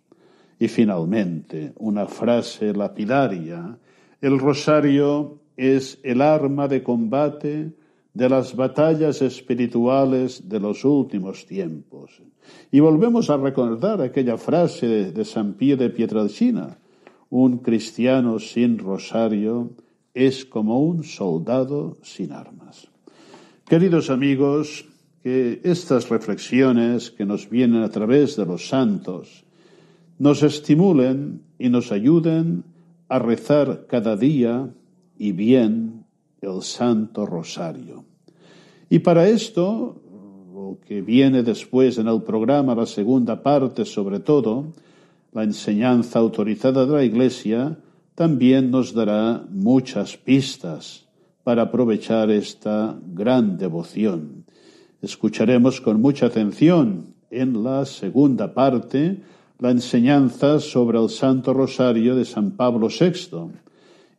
Y 0.60 0.68
finalmente, 0.68 1.72
una 1.78 2.06
frase 2.06 2.74
lapidaria, 2.74 3.78
el 4.20 4.40
rosario 4.40 5.40
es 5.56 6.00
el 6.04 6.22
arma 6.22 6.68
de 6.68 6.84
combate 6.84 7.72
de 8.14 8.28
las 8.28 8.58
batallas 8.58 9.22
espirituales 9.22 10.50
de 10.50 10.60
los 10.60 10.84
últimos 10.84 11.46
tiempos. 11.46 12.22
Y 12.72 12.82
volvemos 12.82 13.30
a 13.30 13.38
recordar 13.38 14.02
aquella 14.02 14.38
frase 14.38 15.14
de 15.14 15.26
San 15.26 15.54
Pío 15.54 15.78
de 15.78 15.90
Pietrelcina, 15.90 16.78
un 17.30 17.60
cristiano 17.60 18.40
sin 18.40 18.80
rosario 18.80 19.72
es 20.20 20.44
como 20.44 20.82
un 20.82 21.04
soldado 21.06 21.98
sin 22.04 22.34
armas. 22.34 22.90
Queridos 23.66 24.10
amigos, 24.10 24.86
que 25.24 25.62
estas 25.64 26.10
reflexiones 26.10 27.10
que 27.10 27.26
nos 27.26 27.50
vienen 27.50 27.84
a 27.84 27.90
través 27.90 28.36
de 28.36 28.46
los 28.46 28.68
santos 28.68 29.46
nos 30.18 30.44
estimulen 30.44 31.44
y 31.58 31.70
nos 31.70 31.92
ayuden 31.94 32.66
a 33.08 33.20
rezar 33.20 33.86
cada 33.88 34.18
día 34.18 34.70
y 35.18 35.32
bien 35.32 36.06
el 36.42 36.62
Santo 36.64 37.26
Rosario. 37.26 38.04
Y 38.90 39.00
para 39.00 39.28
esto, 39.30 40.02
lo 40.54 40.80
que 40.86 41.02
viene 41.02 41.44
después 41.44 41.98
en 41.98 42.08
el 42.08 42.24
programa, 42.24 42.76
la 42.76 42.86
segunda 42.86 43.42
parte 43.42 43.86
sobre 43.86 44.20
todo, 44.20 44.74
la 45.32 45.44
enseñanza 45.44 46.20
autorizada 46.20 46.86
de 46.86 46.92
la 46.92 47.04
Iglesia, 47.04 47.78
también 48.20 48.70
nos 48.70 48.94
dará 48.94 49.46
muchas 49.50 50.18
pistas 50.18 51.08
para 51.46 51.62
aprovechar 51.62 52.30
esta 52.30 53.00
gran 53.02 53.58
devoción. 53.58 54.44
Escucharemos 55.02 55.80
con 55.80 56.02
mucha 56.02 56.26
atención 56.26 57.16
en 57.32 57.64
la 57.64 57.86
segunda 57.86 58.54
parte 58.54 59.22
la 59.60 59.72
enseñanza 59.72 60.60
sobre 60.60 61.00
el 61.02 61.08
Santo 61.08 61.54
Rosario 61.54 62.14
de 62.14 62.26
San 62.26 62.52
Pablo 62.58 62.90
VI 62.90 63.54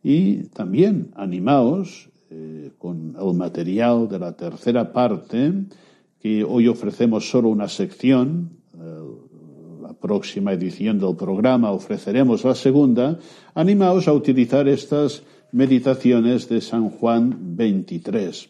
y 0.01 0.45
también 0.45 1.11
animaos 1.13 2.09
eh, 2.31 2.71
con 2.79 3.15
el 3.15 3.33
material 3.35 4.09
de 4.09 4.17
la 4.17 4.35
tercera 4.35 4.91
parte 4.91 5.53
que 6.19 6.43
hoy 6.43 6.67
ofrecemos 6.67 7.29
solo 7.29 7.49
una 7.49 7.67
sección, 7.67 8.49
próxima 9.93 10.53
edición 10.53 10.99
del 10.99 11.15
programa 11.15 11.71
ofreceremos 11.71 12.43
la 12.43 12.55
segunda, 12.55 13.19
animaos 13.53 14.07
a 14.07 14.13
utilizar 14.13 14.67
estas 14.67 15.23
meditaciones 15.51 16.47
de 16.47 16.61
San 16.61 16.89
Juan 16.89 17.55
23. 17.55 18.49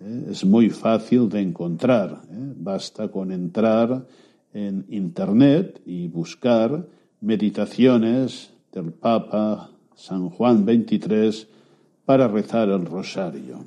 Eh, 0.00 0.26
es 0.30 0.44
muy 0.44 0.70
fácil 0.70 1.28
de 1.28 1.40
encontrar, 1.40 2.22
eh, 2.30 2.52
basta 2.56 3.08
con 3.08 3.32
entrar 3.32 4.06
en 4.52 4.84
Internet 4.88 5.80
y 5.86 6.08
buscar 6.08 6.86
meditaciones 7.20 8.50
del 8.72 8.92
Papa 8.92 9.70
San 9.96 10.28
Juan 10.30 10.64
23 10.64 11.48
para 12.04 12.28
rezar 12.28 12.68
el 12.68 12.84
rosario. 12.84 13.64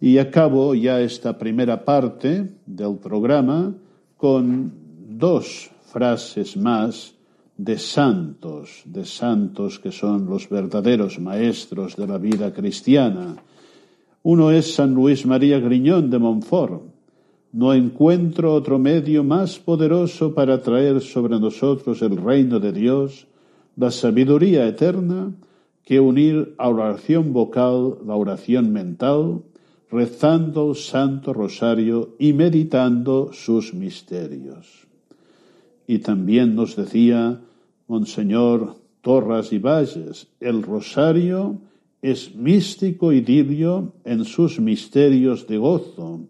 Y 0.00 0.18
acabo 0.18 0.74
ya 0.74 1.00
esta 1.00 1.38
primera 1.38 1.84
parte 1.84 2.50
del 2.66 2.96
programa 2.96 3.74
con 4.16 4.72
dos 5.08 5.70
frases 5.88 6.56
más 6.56 7.14
de 7.56 7.76
santos, 7.78 8.82
de 8.84 9.04
santos 9.04 9.78
que 9.80 9.90
son 9.90 10.26
los 10.26 10.48
verdaderos 10.48 11.18
maestros 11.18 11.96
de 11.96 12.06
la 12.06 12.18
vida 12.18 12.52
cristiana. 12.52 13.36
Uno 14.22 14.50
es 14.50 14.74
San 14.74 14.94
Luis 14.94 15.26
María 15.26 15.58
Griñón 15.58 16.10
de 16.10 16.18
Montfort. 16.18 16.82
No 17.52 17.72
encuentro 17.72 18.54
otro 18.54 18.78
medio 18.78 19.24
más 19.24 19.58
poderoso 19.58 20.34
para 20.34 20.62
traer 20.62 21.00
sobre 21.00 21.40
nosotros 21.40 22.02
el 22.02 22.16
reino 22.16 22.60
de 22.60 22.72
Dios, 22.72 23.26
la 23.76 23.90
sabiduría 23.90 24.66
eterna, 24.68 25.32
que 25.82 25.98
unir 25.98 26.54
a 26.58 26.68
oración 26.68 27.32
vocal 27.32 27.96
la 28.06 28.14
oración 28.14 28.72
mental, 28.72 29.42
rezando 29.90 30.70
el 30.70 30.76
Santo 30.76 31.32
Rosario 31.32 32.14
y 32.18 32.34
meditando 32.34 33.30
sus 33.32 33.72
misterios 33.72 34.87
y 35.88 36.00
también 36.00 36.54
nos 36.54 36.76
decía 36.76 37.40
Monseñor 37.88 38.76
Torras 39.00 39.54
y 39.54 39.58
Valles, 39.58 40.28
el 40.38 40.62
rosario 40.62 41.62
es 42.02 42.36
místico 42.36 43.10
idilio 43.10 43.94
en 44.04 44.26
sus 44.26 44.60
misterios 44.60 45.46
de 45.46 45.56
gozo, 45.56 46.20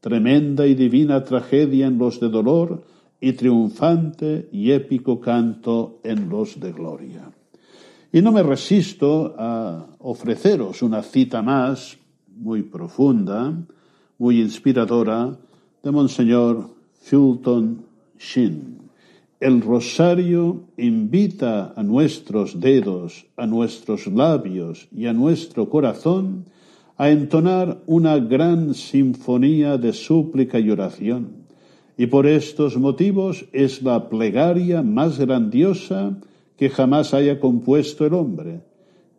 tremenda 0.00 0.66
y 0.66 0.74
divina 0.74 1.22
tragedia 1.22 1.86
en 1.86 1.98
los 1.98 2.18
de 2.18 2.28
dolor 2.28 2.82
y 3.20 3.32
triunfante 3.34 4.48
y 4.50 4.72
épico 4.72 5.20
canto 5.20 6.00
en 6.02 6.28
los 6.28 6.58
de 6.58 6.72
gloria. 6.72 7.30
Y 8.12 8.20
no 8.22 8.32
me 8.32 8.42
resisto 8.42 9.36
a 9.38 9.86
ofreceros 10.00 10.82
una 10.82 11.02
cita 11.02 11.42
más, 11.42 11.96
muy 12.36 12.62
profunda, 12.62 13.54
muy 14.18 14.40
inspiradora, 14.40 15.38
de 15.80 15.90
Monseñor 15.92 16.68
Fulton 17.02 17.84
Sheen. 18.18 18.85
El 19.38 19.60
rosario 19.60 20.64
invita 20.78 21.74
a 21.76 21.82
nuestros 21.82 22.58
dedos, 22.58 23.26
a 23.36 23.46
nuestros 23.46 24.06
labios 24.06 24.88
y 24.90 25.06
a 25.06 25.12
nuestro 25.12 25.68
corazón 25.68 26.46
a 26.96 27.10
entonar 27.10 27.82
una 27.84 28.18
gran 28.18 28.72
sinfonía 28.72 29.76
de 29.76 29.92
súplica 29.92 30.58
y 30.58 30.70
oración, 30.70 31.44
y 31.98 32.06
por 32.06 32.26
estos 32.26 32.78
motivos 32.78 33.44
es 33.52 33.82
la 33.82 34.08
plegaria 34.08 34.82
más 34.82 35.18
grandiosa 35.18 36.16
que 36.56 36.70
jamás 36.70 37.12
haya 37.12 37.38
compuesto 37.38 38.06
el 38.06 38.14
hombre. 38.14 38.62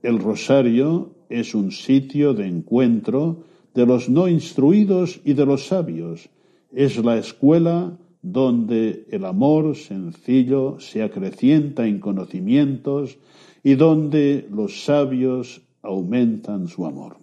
El 0.02 0.18
rosario 0.18 1.12
es 1.30 1.54
un 1.54 1.72
sitio 1.72 2.34
de 2.34 2.48
encuentro 2.48 3.44
de 3.76 3.86
los 3.86 4.10
no 4.10 4.28
instruidos 4.28 5.20
y 5.24 5.34
de 5.34 5.46
los 5.46 5.68
sabios. 5.68 6.30
Es 6.74 6.98
la 6.98 7.18
escuela 7.18 7.96
donde 8.32 9.06
el 9.10 9.26
amor 9.26 9.76
sencillo 9.76 10.80
se 10.80 11.04
acrecienta 11.04 11.88
en 11.88 12.00
conocimientos 12.00 13.18
y 13.64 13.76
donde 13.76 14.48
los 14.52 14.84
sabios 14.84 15.62
aumentan 15.82 16.68
su 16.68 16.86
amor. 16.86 17.18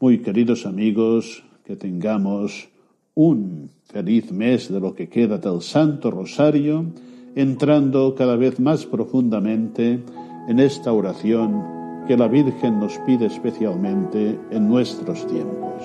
Muy 0.00 0.18
queridos 0.18 0.66
amigos, 0.66 1.42
que 1.64 1.76
tengamos 1.76 2.68
un 3.14 3.70
feliz 3.84 4.30
mes 4.32 4.70
de 4.72 4.80
lo 4.80 4.94
que 4.94 5.08
queda 5.08 5.38
del 5.38 5.60
Santo 5.60 6.10
Rosario, 6.10 6.86
entrando 7.34 8.14
cada 8.14 8.36
vez 8.36 8.60
más 8.60 8.86
profundamente 8.86 10.00
en 10.48 10.60
esta 10.60 10.92
oración 10.92 12.04
que 12.06 12.16
la 12.16 12.28
Virgen 12.28 12.78
nos 12.78 12.96
pide 13.00 13.26
especialmente 13.26 14.38
en 14.50 14.68
nuestros 14.68 15.26
tiempos. 15.26 15.82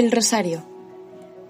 El 0.00 0.12
Rosario. 0.12 0.66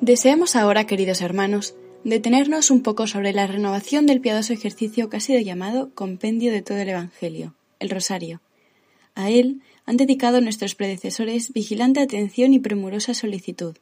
Deseamos 0.01 0.57
ahora, 0.57 0.85
queridos 0.85 1.21
hermanos, 1.21 1.77
detenernos 2.03 2.73
un 2.73 2.83
poco 2.83 3.07
sobre 3.07 3.33
la 3.33 3.47
renovación 3.47 4.07
del 4.07 4.21
piadoso 4.21 4.53
ejercicio 4.53 5.09
que 5.09 5.19
ha 5.19 5.21
sido 5.21 5.39
llamado 5.39 5.95
Compendio 5.95 6.51
de 6.51 6.61
todo 6.61 6.79
el 6.79 6.89
Evangelio, 6.89 7.55
el 7.79 7.91
Rosario. 7.91 8.41
A 9.15 9.31
él 9.31 9.61
han 9.87 9.97
dedicado 9.97 10.41
nuestros 10.41 10.75
predecesores 10.75 11.53
vigilante 11.53 12.01
atención 12.01 12.53
y 12.53 12.59
premurosa 12.59 13.15
solicitud. 13.15 13.77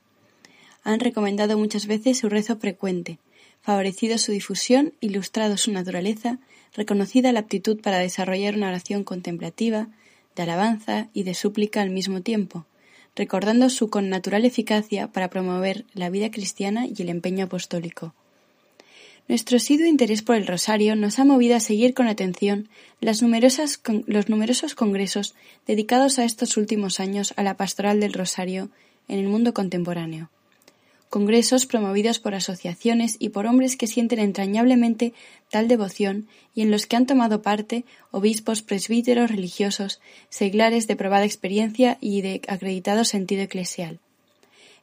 Han 0.84 1.00
recomendado 1.00 1.56
muchas 1.56 1.86
veces 1.86 2.18
su 2.18 2.28
rezo 2.28 2.58
frecuente, 2.58 3.18
favorecido 3.62 4.18
su 4.18 4.32
difusión, 4.32 4.92
ilustrado 5.00 5.56
su 5.56 5.72
naturaleza, 5.72 6.40
reconocida 6.74 7.32
la 7.32 7.40
aptitud 7.40 7.80
para 7.80 8.00
desarrollar 8.00 8.54
una 8.54 8.68
oración 8.68 9.02
contemplativa, 9.02 9.88
de 10.36 10.42
alabanza 10.42 11.08
y 11.14 11.22
de 11.22 11.32
súplica 11.32 11.80
al 11.80 11.88
mismo 11.88 12.20
tiempo, 12.20 12.66
recordando 13.18 13.68
su 13.68 13.90
connatural 13.90 14.44
eficacia 14.44 15.08
para 15.08 15.28
promover 15.28 15.84
la 15.92 16.08
vida 16.08 16.30
cristiana 16.30 16.86
y 16.86 16.94
el 17.02 17.08
empeño 17.08 17.46
apostólico. 17.46 18.14
Nuestro 19.26 19.56
asiduo 19.56 19.86
interés 19.86 20.22
por 20.22 20.36
el 20.36 20.46
rosario 20.46 20.94
nos 20.94 21.18
ha 21.18 21.24
movido 21.24 21.56
a 21.56 21.60
seguir 21.60 21.92
con 21.92 22.06
atención 22.06 22.68
los 23.00 23.20
numerosos 23.20 24.74
congresos 24.74 25.34
dedicados 25.66 26.18
a 26.18 26.24
estos 26.24 26.56
últimos 26.56 27.00
años 27.00 27.34
a 27.36 27.42
la 27.42 27.56
pastoral 27.56 28.00
del 28.00 28.14
rosario 28.14 28.70
en 29.08 29.18
el 29.18 29.26
mundo 29.26 29.52
contemporáneo 29.52 30.30
congresos 31.08 31.66
promovidos 31.66 32.18
por 32.18 32.34
asociaciones 32.34 33.16
y 33.18 33.30
por 33.30 33.46
hombres 33.46 33.76
que 33.76 33.86
sienten 33.86 34.18
entrañablemente 34.18 35.14
tal 35.50 35.68
devoción 35.68 36.28
y 36.54 36.62
en 36.62 36.70
los 36.70 36.86
que 36.86 36.96
han 36.96 37.06
tomado 37.06 37.42
parte 37.42 37.84
obispos, 38.10 38.62
presbíteros, 38.62 39.30
religiosos, 39.30 40.00
seglares 40.28 40.86
de 40.86 40.96
probada 40.96 41.24
experiencia 41.24 41.98
y 42.00 42.20
de 42.20 42.42
acreditado 42.48 43.04
sentido 43.04 43.42
eclesial. 43.42 44.00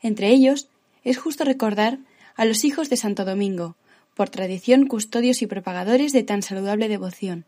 Entre 0.01 0.29
ellos, 0.29 0.67
es 1.03 1.17
justo 1.17 1.43
recordar 1.43 1.99
a 2.35 2.45
los 2.45 2.65
hijos 2.65 2.89
de 2.89 2.97
Santo 2.97 3.25
Domingo, 3.25 3.75
por 4.15 4.29
tradición 4.29 4.87
custodios 4.87 5.41
y 5.41 5.47
propagadores 5.47 6.13
de 6.13 6.23
tan 6.23 6.41
saludable 6.41 6.87
devoción. 6.87 7.45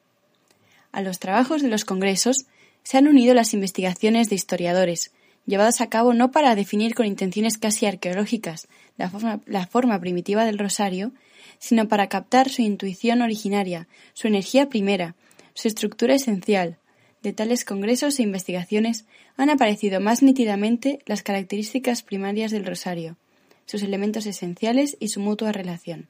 A 0.91 1.01
los 1.01 1.19
trabajos 1.19 1.61
de 1.61 1.69
los 1.69 1.85
congresos 1.85 2.45
se 2.83 2.97
han 2.97 3.07
unido 3.07 3.33
las 3.33 3.53
investigaciones 3.53 4.29
de 4.29 4.35
historiadores, 4.35 5.11
llevadas 5.47 5.81
a 5.81 5.89
cabo 5.89 6.13
no 6.13 6.29
para 6.29 6.53
definir 6.53 6.93
con 6.93 7.07
intenciones 7.07 7.57
casi 7.57 7.87
arqueológicas 7.87 8.67
la 8.97 9.09
forma, 9.09 9.41
la 9.47 9.65
forma 9.65 9.99
primitiva 9.99 10.45
del 10.45 10.59
rosario, 10.59 11.13
sino 11.57 11.87
para 11.87 12.07
captar 12.07 12.49
su 12.49 12.61
intuición 12.61 13.23
originaria, 13.23 13.87
su 14.13 14.27
energía 14.27 14.69
primera, 14.69 15.15
su 15.55 15.67
estructura 15.67 16.13
esencial. 16.13 16.77
De 17.23 17.33
tales 17.33 17.65
congresos 17.65 18.19
e 18.19 18.23
investigaciones 18.23 19.05
han 19.37 19.49
aparecido 19.49 19.99
más 19.99 20.21
nítidamente 20.21 20.99
las 21.05 21.23
características 21.23 22.03
primarias 22.03 22.51
del 22.51 22.65
rosario, 22.65 23.17
sus 23.65 23.81
elementos 23.81 24.25
esenciales 24.27 24.97
y 24.99 25.07
su 25.07 25.19
mutua 25.19 25.51
relación. 25.51 26.09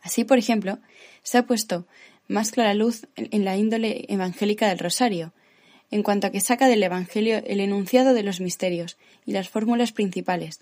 Así, 0.00 0.24
por 0.24 0.38
ejemplo, 0.38 0.78
se 1.22 1.38
ha 1.38 1.46
puesto 1.46 1.86
más 2.26 2.50
clara 2.50 2.74
luz 2.74 3.06
en 3.16 3.44
la 3.44 3.56
índole 3.56 4.06
evangélica 4.08 4.68
del 4.68 4.78
rosario, 4.78 5.32
en 5.92 6.02
cuanto 6.02 6.26
a 6.26 6.30
que 6.30 6.40
saca 6.40 6.66
del 6.66 6.82
Evangelio 6.82 7.42
el 7.46 7.60
enunciado 7.60 8.14
de 8.14 8.22
los 8.22 8.40
misterios 8.40 8.96
y 9.26 9.32
las 9.32 9.50
fórmulas 9.50 9.92
principales. 9.92 10.60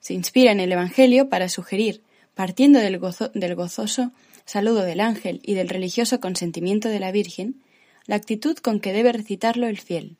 Se 0.00 0.12
inspira 0.12 0.50
en 0.50 0.58
el 0.60 0.72
Evangelio 0.72 1.28
para 1.28 1.48
sugerir, 1.48 2.02
partiendo 2.34 2.80
del, 2.80 2.98
gozoso 2.98 4.12
saludo 4.44 4.82
del 4.82 5.00
ángel 5.00 5.40
y 5.44 5.54
del 5.54 5.68
religioso 5.68 6.20
consentimiento 6.20 6.88
de 6.88 6.98
la 6.98 7.12
Virgen, 7.12 7.62
la 8.06 8.16
actitud 8.16 8.56
con 8.56 8.80
que 8.80 8.92
debe 8.92 9.12
recitarlo 9.12 9.68
el 9.68 9.78
fiel. 9.78 10.16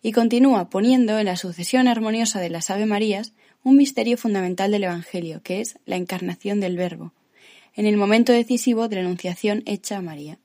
Y 0.00 0.12
continúa 0.12 0.70
poniendo 0.70 1.18
en 1.18 1.26
la 1.26 1.36
sucesión 1.36 1.88
armoniosa 1.88 2.40
de 2.40 2.50
las 2.50 2.70
Ave 2.70 2.86
Marías 2.86 3.32
un 3.64 3.76
misterio 3.76 4.16
fundamental 4.16 4.70
del 4.70 4.84
Evangelio, 4.84 5.42
que 5.42 5.60
es 5.60 5.76
la 5.86 5.96
encarnación 5.96 6.60
del 6.60 6.76
Verbo, 6.76 7.12
en 7.74 7.86
el 7.86 7.96
momento 7.96 8.32
decisivo 8.32 8.86
de 8.86 8.96
la 8.96 9.02
Anunciación 9.02 9.64
hecha 9.66 9.96
a 9.96 10.02
María. 10.02 10.38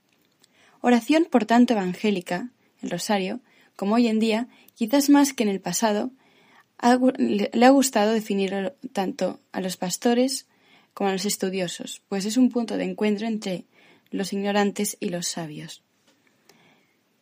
Oración, 0.82 1.28
por 1.30 1.46
tanto, 1.46 1.74
evangélica, 1.74 2.50
el 2.82 2.90
rosario, 2.90 3.40
como 3.76 3.96
hoy 3.96 4.08
en 4.08 4.20
día, 4.20 4.48
quizás 4.76 5.10
más 5.10 5.34
que 5.34 5.44
en 5.44 5.50
el 5.50 5.62
pasado, 5.62 6.12
le 7.18 7.66
ha 7.66 7.70
gustado 7.70 8.12
definirlo 8.12 8.74
tanto 8.94 9.40
a 9.52 9.62
los 9.62 9.78
pastores 9.78 10.48
como 10.94 11.10
a 11.10 11.14
los 11.14 11.26
estudiosos, 11.26 12.02
pues 12.10 12.26
es 12.26 12.38
un 12.38 12.50
punto 12.50 12.78
de 12.78 12.86
encuentro 12.86 13.28
entre 13.28 13.66
los 14.10 14.34
ignorantes 14.34 14.98
y 15.00 15.10
los 15.10 15.28
sabios. 15.28 15.84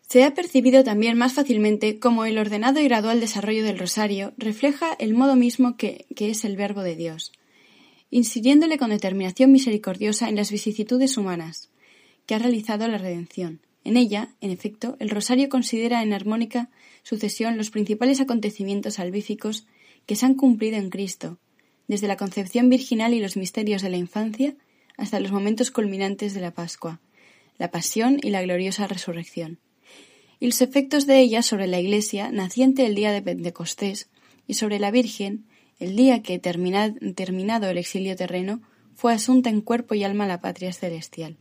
Se 0.07 0.23
ha 0.23 0.33
percibido 0.33 0.83
también 0.83 1.17
más 1.17 1.33
fácilmente 1.33 1.99
como 1.99 2.25
el 2.25 2.39
ordenado 2.39 2.79
y 2.79 2.85
gradual 2.85 3.19
desarrollo 3.19 3.63
del 3.63 3.77
rosario 3.77 4.33
refleja 4.37 4.95
el 4.97 5.13
modo 5.13 5.35
mismo 5.35 5.77
que, 5.77 6.07
que 6.15 6.31
es 6.31 6.45
el 6.45 6.55
verbo 6.55 6.81
de 6.81 6.95
Dios, 6.95 7.31
incidiéndole 8.09 8.79
con 8.79 8.89
determinación 8.89 9.51
misericordiosa 9.51 10.27
en 10.27 10.35
las 10.35 10.49
vicisitudes 10.49 11.15
humanas 11.15 11.69
que 12.25 12.33
ha 12.33 12.39
realizado 12.39 12.87
la 12.87 12.97
redención. 12.97 13.61
En 13.83 13.97
ella, 13.97 14.35
en 14.41 14.51
efecto, 14.51 14.97
el 14.99 15.09
rosario 15.09 15.49
considera 15.49 16.03
en 16.03 16.13
armónica 16.13 16.69
sucesión 17.03 17.57
los 17.57 17.69
principales 17.69 18.19
acontecimientos 18.19 18.95
salvíficos 18.95 19.65
que 20.05 20.15
se 20.15 20.25
han 20.25 20.35
cumplido 20.35 20.77
en 20.77 20.89
Cristo, 20.89 21.39
desde 21.87 22.07
la 22.07 22.17
concepción 22.17 22.69
virginal 22.69 23.13
y 23.13 23.19
los 23.19 23.37
misterios 23.37 23.81
de 23.81 23.89
la 23.89 23.97
infancia 23.97 24.55
hasta 24.97 25.19
los 25.19 25.31
momentos 25.31 25.71
culminantes 25.71 26.33
de 26.33 26.41
la 26.41 26.51
Pascua, 26.51 26.99
la 27.57 27.71
pasión 27.71 28.19
y 28.21 28.29
la 28.29 28.41
gloriosa 28.41 28.87
resurrección. 28.87 29.59
Y 30.39 30.47
los 30.47 30.61
efectos 30.61 31.07
de 31.07 31.19
ella 31.19 31.41
sobre 31.41 31.67
la 31.67 31.79
Iglesia, 31.79 32.31
naciente 32.31 32.85
el 32.85 32.95
día 32.95 33.11
de 33.11 33.21
Pentecostés, 33.21 34.09
y 34.45 34.55
sobre 34.55 34.79
la 34.79 34.91
Virgen, 34.91 35.45
el 35.79 35.95
día 35.95 36.21
que, 36.21 36.39
terminado 36.39 37.69
el 37.69 37.77
exilio 37.77 38.15
terreno, 38.15 38.61
fue 38.95 39.13
asunta 39.13 39.49
en 39.49 39.61
cuerpo 39.61 39.95
y 39.95 40.03
alma 40.03 40.27
la 40.27 40.41
patria 40.41 40.73
celestial. 40.73 41.37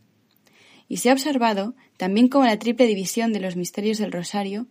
Y 0.89 0.97
se 0.97 1.09
ha 1.09 1.13
observado, 1.13 1.75
también 1.95 2.27
como 2.27 2.45
la 2.45 2.59
triple 2.59 2.87
división 2.87 3.31
de 3.31 3.39
los 3.39 3.55
misterios 3.55 3.99
del 3.99 4.11
Rosario, 4.11 4.67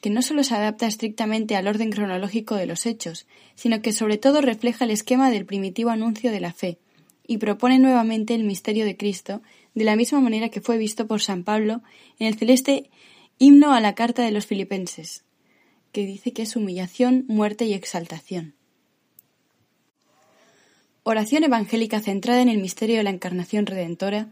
que 0.00 0.10
no 0.10 0.22
sólo 0.22 0.44
se 0.44 0.54
adapta 0.54 0.86
estrictamente 0.86 1.56
al 1.56 1.66
orden 1.66 1.90
cronológico 1.90 2.54
de 2.54 2.66
los 2.66 2.86
hechos, 2.86 3.26
sino 3.56 3.82
que 3.82 3.92
sobre 3.92 4.18
todo 4.18 4.40
refleja 4.40 4.84
el 4.84 4.92
esquema 4.92 5.30
del 5.30 5.46
primitivo 5.46 5.90
anuncio 5.90 6.30
de 6.30 6.40
la 6.40 6.52
fe, 6.52 6.78
y 7.26 7.38
propone 7.38 7.78
nuevamente 7.78 8.34
el 8.34 8.44
misterio 8.44 8.84
de 8.84 8.96
Cristo, 8.96 9.42
de 9.74 9.84
la 9.84 9.96
misma 9.96 10.20
manera 10.20 10.48
que 10.48 10.60
fue 10.60 10.78
visto 10.78 11.06
por 11.06 11.20
San 11.20 11.42
Pablo 11.42 11.82
en 12.18 12.28
el 12.28 12.38
celeste 12.38 12.90
himno 13.38 13.72
a 13.72 13.80
la 13.80 13.94
carta 13.94 14.22
de 14.22 14.30
los 14.30 14.46
filipenses, 14.46 15.24
que 15.92 16.06
dice 16.06 16.32
que 16.32 16.42
es 16.42 16.56
humillación, 16.56 17.24
muerte 17.28 17.64
y 17.64 17.74
exaltación. 17.74 18.54
Oración 21.02 21.44
evangélica 21.44 22.00
centrada 22.00 22.42
en 22.42 22.48
el 22.48 22.58
misterio 22.58 22.96
de 22.96 23.04
la 23.04 23.10
encarnación 23.10 23.66
redentora, 23.66 24.28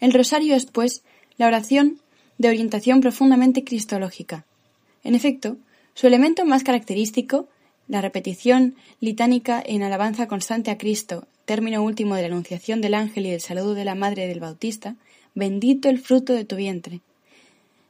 el 0.00 0.12
rosario 0.12 0.54
es, 0.54 0.66
pues, 0.66 1.02
la 1.36 1.46
oración 1.46 2.00
de 2.38 2.48
orientación 2.48 3.00
profundamente 3.00 3.64
cristológica. 3.64 4.44
En 5.04 5.14
efecto, 5.14 5.56
su 5.94 6.06
elemento 6.06 6.44
más 6.44 6.62
característico, 6.62 7.48
la 7.88 8.00
repetición 8.00 8.76
litánica 9.00 9.62
en 9.64 9.82
alabanza 9.82 10.28
constante 10.28 10.70
a 10.70 10.78
Cristo, 10.78 11.26
término 11.44 11.82
último 11.82 12.14
de 12.14 12.22
la 12.22 12.28
anunciación 12.28 12.80
del 12.80 12.94
ángel 12.94 13.26
y 13.26 13.30
del 13.30 13.40
saludo 13.40 13.74
de 13.74 13.84
la 13.84 13.94
madre 13.94 14.26
del 14.26 14.40
Bautista, 14.40 14.96
bendito 15.34 15.88
el 15.88 15.98
fruto 15.98 16.34
de 16.34 16.44
tu 16.44 16.56
vientre. 16.56 17.00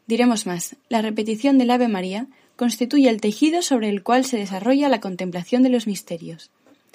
Diremos 0.06 0.46
más, 0.46 0.76
la 0.88 1.02
repetición 1.02 1.58
del 1.58 1.70
Ave 1.70 1.88
María 1.88 2.28
constituye 2.56 3.08
el 3.08 3.20
tejido 3.20 3.62
sobre 3.62 3.88
el 3.88 4.02
cual 4.02 4.24
se 4.24 4.38
desarrolla 4.38 4.88
la 4.88 5.00
contemplación 5.00 5.62
de 5.62 5.68
los 5.68 5.86
misterios. 5.86 6.50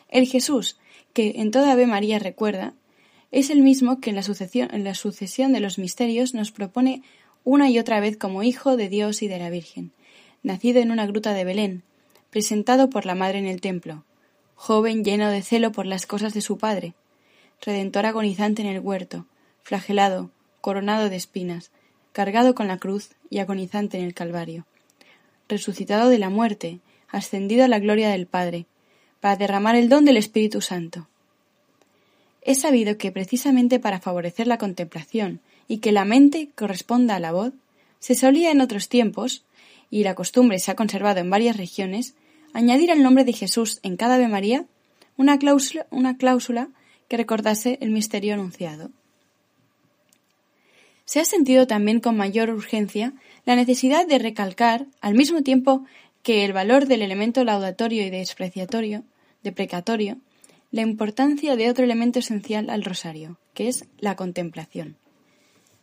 El 0.10 0.28
Jesús, 0.28 0.78
que 1.14 1.34
en 1.38 1.52
toda 1.52 1.74
Ave 1.74 1.86
María 1.86 2.18
recuerda, 2.20 2.74
es 3.34 3.50
el 3.50 3.64
mismo 3.64 4.00
que 4.00 4.12
en 4.12 4.16
la, 4.16 4.22
sucesión, 4.22 4.70
en 4.74 4.84
la 4.84 4.94
sucesión 4.94 5.54
de 5.54 5.60
los 5.60 5.80
misterios 5.80 6.36
nos 6.36 6.52
propone 6.52 7.02
una 7.44 7.68
y 7.68 7.80
otra 7.80 8.00
vez 8.00 8.16
como 8.16 8.44
Hijo 8.44 8.78
de 8.78 8.90
Dios 8.90 9.24
y 9.24 9.28
de 9.28 9.40
la 9.40 9.50
Virgen, 9.50 9.92
nacido 10.44 10.82
en 10.82 10.92
una 10.92 11.08
gruta 11.08 11.34
de 11.34 11.44
Belén, 11.44 11.82
presentado 12.30 12.92
por 12.92 13.08
la 13.08 13.16
Madre 13.16 13.40
en 13.40 13.48
el 13.48 13.60
templo, 13.60 14.06
joven 14.54 15.04
lleno 15.04 15.32
de 15.32 15.42
celo 15.42 15.72
por 15.72 15.88
las 15.88 16.06
cosas 16.06 16.36
de 16.36 16.42
su 16.42 16.60
Padre, 16.60 16.94
redentor 17.60 18.06
agonizante 18.06 18.62
en 18.62 18.68
el 18.68 18.80
huerto, 18.80 19.26
flagelado, 19.64 20.30
coronado 20.62 21.10
de 21.10 21.16
espinas, 21.16 21.72
cargado 22.12 22.54
con 22.54 22.68
la 22.68 22.78
cruz 22.78 23.10
y 23.32 23.40
agonizante 23.40 23.98
en 23.98 24.06
el 24.06 24.14
Calvario, 24.14 24.68
resucitado 25.50 26.10
de 26.10 26.20
la 26.20 26.30
muerte, 26.30 26.82
ascendido 27.10 27.66
a 27.66 27.68
la 27.68 27.80
gloria 27.80 28.10
del 28.10 28.28
Padre, 28.28 28.68
para 29.22 29.38
derramar 29.38 29.76
el 29.76 29.90
don 29.90 30.06
del 30.06 30.18
Espíritu 30.18 30.62
Santo. 30.62 31.08
Es 32.44 32.60
sabido 32.60 32.98
que 32.98 33.12
precisamente 33.12 33.80
para 33.80 34.00
favorecer 34.00 34.48
la 34.48 34.58
contemplación 34.58 35.40
y 35.68 35.78
que 35.78 35.92
la 35.92 36.06
mente 36.06 36.50
corresponda 36.56 37.16
a 37.16 37.20
la 37.20 37.32
voz, 37.32 37.54
se 38.00 38.16
solía 38.16 38.52
en 38.52 38.60
otros 38.60 38.90
tiempos, 38.90 39.46
y 39.90 40.04
la 40.04 40.14
costumbre 40.14 40.60
se 40.60 40.72
ha 40.72 40.76
conservado 40.76 41.20
en 41.20 41.30
varias 41.30 41.56
regiones, 41.56 42.16
añadir 42.52 42.92
al 42.92 43.02
nombre 43.02 43.24
de 43.24 43.34
Jesús 43.34 43.80
en 43.84 43.96
cada 43.96 44.16
Ave 44.16 44.28
María 44.28 44.66
una 45.16 45.38
cláusula, 45.38 46.68
que 47.08 47.18
recordase 47.18 47.78
el 47.82 47.92
misterio 47.92 48.34
anunciado. 48.34 48.90
Se 51.06 51.20
ha 51.20 51.26
sentido 51.26 51.68
también 51.68 52.00
con 52.00 52.18
mayor 52.18 52.50
urgencia 52.50 53.14
la 53.46 53.56
necesidad 53.56 54.08
de 54.08 54.20
recalcar, 54.20 54.88
al 55.02 55.14
mismo 55.14 55.44
tiempo 55.44 55.86
que 56.24 56.44
el 56.44 56.54
valor 56.54 56.88
del 56.88 57.02
elemento 57.02 57.44
laudatorio 57.44 58.04
y 58.04 58.10
despreciatorio, 58.10 59.04
deprecatorio, 59.44 60.18
la 60.74 60.82
importancia 60.82 61.56
de 61.56 61.70
otro 61.70 61.86
elemento 61.86 62.18
esencial 62.18 62.72
al 62.72 62.84
rosario, 62.84 63.38
que 63.54 63.68
es 63.68 63.86
la 64.00 64.16
contemplación. 64.16 64.98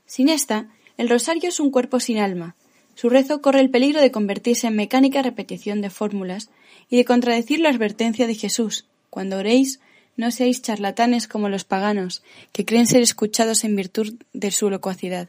Sin 0.05 0.29
esta, 0.29 0.68
el 0.96 1.09
rosario 1.09 1.48
es 1.48 1.61
un 1.61 1.70
cuerpo 1.70 2.00
sin 2.00 2.18
alma. 2.18 2.57
Su 2.96 3.09
rezo 3.09 3.40
corre 3.40 3.61
el 3.61 3.70
peligro 3.70 4.00
de 4.00 4.11
convertirse 4.11 4.66
en 4.66 4.74
mecánica 4.74 5.22
repetición 5.22 5.81
de 5.81 5.90
fórmulas 5.90 6.50
y 6.88 6.96
de 6.96 7.05
contradecir 7.05 7.61
la 7.61 7.68
advertencia 7.68 8.26
de 8.26 8.35
Jesús. 8.35 8.85
Cuando 9.11 9.37
oréis, 9.38 9.79
no 10.16 10.33
seáis 10.33 10.61
charlatanes 10.61 11.29
como 11.29 11.48
los 11.48 11.62
paganos, 11.62 12.24
que 12.50 12.64
creen 12.64 12.88
ser 12.88 13.03
escuchados 13.03 13.62
en 13.62 13.76
virtud 13.76 14.14
de 14.33 14.50
su 14.50 14.70
locuacidad. 14.70 15.29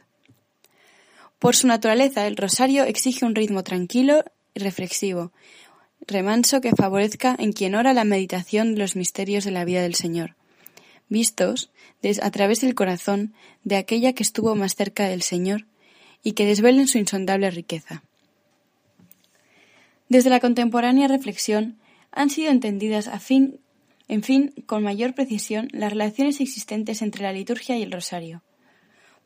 Por 1.38 1.54
su 1.54 1.68
naturaleza, 1.68 2.26
el 2.26 2.36
rosario 2.36 2.82
exige 2.82 3.24
un 3.24 3.36
ritmo 3.36 3.62
tranquilo 3.62 4.24
y 4.54 4.60
reflexivo, 4.60 5.30
remanso 6.06 6.60
que 6.60 6.72
favorezca 6.72 7.36
en 7.38 7.52
quien 7.52 7.74
ora 7.74 7.92
la 7.92 8.04
meditación 8.04 8.74
de 8.74 8.80
los 8.80 8.96
misterios 8.96 9.44
de 9.44 9.50
la 9.50 9.64
vida 9.64 9.82
del 9.82 9.94
Señor, 9.94 10.36
vistos 11.08 11.70
a 12.20 12.30
través 12.30 12.60
del 12.60 12.74
corazón 12.74 13.34
de 13.64 13.76
aquella 13.76 14.12
que 14.12 14.22
estuvo 14.22 14.54
más 14.54 14.74
cerca 14.74 15.08
del 15.08 15.22
Señor 15.22 15.66
y 16.22 16.32
que 16.32 16.46
desvelen 16.46 16.88
su 16.88 16.98
insondable 16.98 17.50
riqueza. 17.50 18.02
Desde 20.08 20.30
la 20.30 20.40
contemporánea 20.40 21.08
reflexión 21.08 21.78
han 22.10 22.28
sido 22.28 22.50
entendidas 22.50 23.08
a 23.08 23.18
fin, 23.18 23.60
en 24.08 24.22
fin, 24.22 24.52
con 24.66 24.82
mayor 24.82 25.14
precisión 25.14 25.68
las 25.72 25.92
relaciones 25.92 26.40
existentes 26.40 27.02
entre 27.02 27.22
la 27.22 27.32
liturgia 27.32 27.78
y 27.78 27.82
el 27.82 27.92
rosario. 27.92 28.42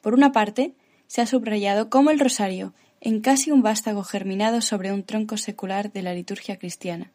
Por 0.01 0.15
una 0.15 0.33
parte, 0.33 0.75
se 1.09 1.23
ha 1.23 1.27
subrayado 1.27 1.91
cómo 1.91 2.11
el 2.11 2.21
rosario 2.21 2.75
en 3.01 3.21
casi 3.21 3.51
un 3.51 3.63
vástago 3.63 4.03
germinado 4.03 4.61
sobre 4.61 4.93
un 4.93 5.03
tronco 5.03 5.37
secular 5.37 5.93
de 5.93 6.03
la 6.03 6.15
liturgia 6.15 6.57
cristiana, 6.57 7.13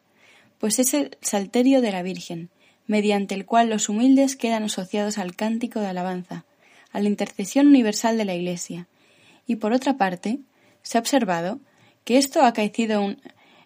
pues 0.60 0.80
es 0.80 0.94
el 0.94 1.18
salterio 1.22 1.82
de 1.82 1.92
la 1.92 2.04
Virgen, 2.04 2.50
mediante 2.88 3.36
el 3.36 3.46
cual 3.46 3.70
los 3.70 3.90
humildes 3.90 4.36
quedan 4.36 4.64
asociados 4.64 5.18
al 5.18 5.36
cántico 5.36 5.80
de 5.80 5.88
alabanza, 5.88 6.46
a 6.92 7.00
la 7.00 7.08
intercesión 7.08 7.68
universal 7.68 8.18
de 8.18 8.26
la 8.26 8.36
Iglesia. 8.36 8.88
Y 9.48 9.56
por 9.56 9.74
otra 9.74 9.98
parte, 9.98 10.40
se 10.82 10.98
ha 10.98 11.02
observado 11.02 11.60
que 12.04 12.18
esto 12.18 12.42
ha 12.42 12.48
acaecido 12.48 13.16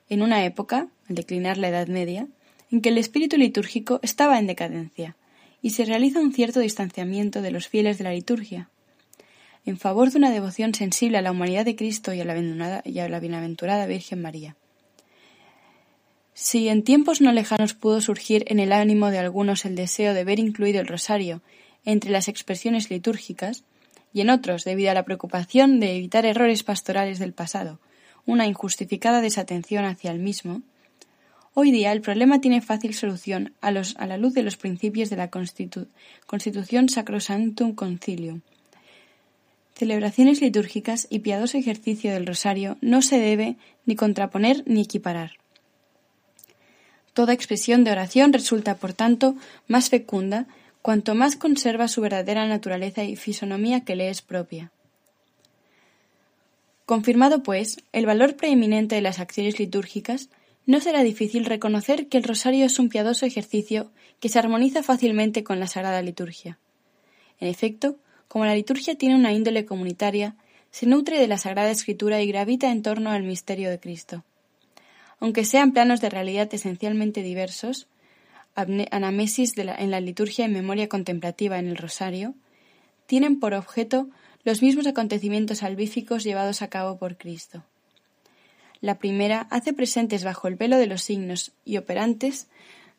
en 0.09 0.21
una 0.21 0.45
época, 0.45 0.87
al 1.09 1.15
declinar 1.15 1.57
la 1.57 1.69
Edad 1.69 1.87
Media, 1.87 2.27
en 2.71 2.81
que 2.81 2.89
el 2.89 2.97
espíritu 2.97 3.37
litúrgico 3.37 3.99
estaba 4.03 4.39
en 4.39 4.47
decadencia, 4.47 5.15
y 5.61 5.71
se 5.71 5.85
realiza 5.85 6.19
un 6.19 6.33
cierto 6.33 6.59
distanciamiento 6.59 7.41
de 7.41 7.51
los 7.51 7.67
fieles 7.67 7.97
de 7.97 8.03
la 8.03 8.13
liturgia, 8.13 8.69
en 9.65 9.77
favor 9.77 10.11
de 10.11 10.17
una 10.17 10.31
devoción 10.31 10.75
sensible 10.75 11.17
a 11.17 11.21
la 11.21 11.31
humanidad 11.31 11.65
de 11.65 11.75
Cristo 11.75 12.13
y 12.13 12.21
a 12.21 12.25
la, 12.25 13.19
bienaventurada 13.19 13.87
Virgen 13.87 14.21
María. 14.21 14.55
Si 16.33 16.67
en 16.67 16.83
tiempos 16.83 17.21
no 17.21 17.31
lejanos 17.31 17.73
pudo 17.73 18.01
surgir 18.01 18.43
en 18.47 18.59
el 18.59 18.73
ánimo 18.73 19.09
de 19.09 19.19
algunos 19.19 19.65
el 19.65 19.75
deseo 19.75 20.13
de 20.13 20.23
ver 20.23 20.39
incluido 20.39 20.81
el 20.81 20.87
rosario 20.87 21.41
entre 21.83 22.11
las 22.11 22.27
expresiones 22.27 22.89
litúrgicas, 22.89 23.63
y 24.13 24.21
en 24.21 24.29
otros, 24.29 24.63
debido 24.63 24.91
a 24.91 24.93
la 24.93 25.03
preocupación 25.03 25.79
de 25.79 25.97
evitar 25.97 26.25
errores 26.25 26.63
pastorales 26.63 27.19
del 27.19 27.33
pasado, 27.33 27.79
una 28.25 28.47
injustificada 28.47 29.21
desatención 29.21 29.85
hacia 29.85 30.11
el 30.11 30.19
mismo, 30.19 30.61
hoy 31.53 31.71
día 31.71 31.91
el 31.91 32.01
problema 32.01 32.39
tiene 32.39 32.61
fácil 32.61 32.93
solución 32.93 33.53
a, 33.61 33.69
a 33.69 34.07
la 34.07 34.17
luz 34.17 34.33
de 34.33 34.43
los 34.43 34.57
principios 34.57 35.09
de 35.09 35.17
la 35.17 35.29
Constitución 35.29 36.89
Sacrosanctum 36.89 37.75
Concilium. 37.75 38.41
Celebraciones 39.75 40.41
litúrgicas 40.41 41.05
y 41.09 41.19
piadoso 41.19 41.57
ejercicio 41.57 42.13
del 42.13 42.25
rosario 42.25 42.77
no 42.79 43.01
se 43.01 43.19
debe 43.19 43.57
ni 43.85 43.95
contraponer 43.95 44.63
ni 44.65 44.81
equiparar. 44.81 45.33
Toda 47.13 47.33
expresión 47.33 47.83
de 47.83 47.91
oración 47.91 48.31
resulta, 48.31 48.75
por 48.75 48.93
tanto, 48.93 49.35
más 49.67 49.89
fecunda 49.89 50.47
cuanto 50.81 51.13
más 51.13 51.35
conserva 51.35 51.89
su 51.89 51.99
verdadera 51.99 52.47
naturaleza 52.47 53.03
y 53.03 53.17
fisonomía 53.17 53.81
que 53.81 53.95
le 53.95 54.09
es 54.09 54.21
propia. 54.21 54.71
Confirmado, 56.85 57.43
pues, 57.43 57.77
el 57.91 58.05
valor 58.05 58.35
preeminente 58.35 58.95
de 58.95 59.01
las 59.01 59.19
acciones 59.19 59.59
litúrgicas, 59.59 60.29
no 60.65 60.79
será 60.79 61.03
difícil 61.03 61.43
reconocer 61.43 62.07
que 62.07 62.17
el 62.17 62.23
rosario 62.23 62.65
es 62.65 62.79
un 62.79 62.89
piadoso 62.89 63.25
ejercicio 63.25 63.91
que 64.19 64.29
se 64.29 64.39
armoniza 64.39 64.83
fácilmente 64.83 65.43
con 65.43 65.59
la 65.59 65.67
sagrada 65.67 66.01
liturgia. 66.01 66.59
En 67.39 67.49
efecto, 67.49 67.97
como 68.35 68.43
la 68.43 68.53
liturgia 68.53 68.95
tiene 68.95 69.15
una 69.15 69.31
índole 69.31 69.63
comunitaria, 69.63 70.35
se 70.69 70.87
nutre 70.87 71.17
de 71.17 71.27
la 71.29 71.37
Sagrada 71.37 71.71
Escritura 71.71 72.21
y 72.21 72.27
gravita 72.27 72.69
en 72.69 72.81
torno 72.81 73.11
al 73.11 73.23
misterio 73.23 73.69
de 73.69 73.79
Cristo. 73.79 74.25
Aunque 75.21 75.45
sean 75.45 75.71
planos 75.71 76.01
de 76.01 76.09
realidad 76.09 76.53
esencialmente 76.53 77.23
diversos, 77.23 77.87
anamesis 78.91 79.53
en 79.57 79.89
la 79.89 80.01
liturgia 80.01 80.43
y 80.43 80.49
memoria 80.49 80.89
contemplativa 80.89 81.59
en 81.59 81.69
el 81.69 81.77
rosario, 81.77 82.33
tienen 83.05 83.39
por 83.39 83.53
objeto 83.53 84.09
los 84.43 84.61
mismos 84.61 84.85
acontecimientos 84.85 85.59
salvíficos 85.59 86.25
llevados 86.25 86.61
a 86.61 86.67
cabo 86.67 86.97
por 86.97 87.15
Cristo. 87.15 87.63
La 88.81 88.99
primera 88.99 89.47
hace 89.49 89.71
presentes 89.71 90.25
bajo 90.25 90.49
el 90.49 90.55
velo 90.55 90.77
de 90.77 90.87
los 90.87 91.03
signos 91.03 91.53
y 91.63 91.77
operantes, 91.77 92.49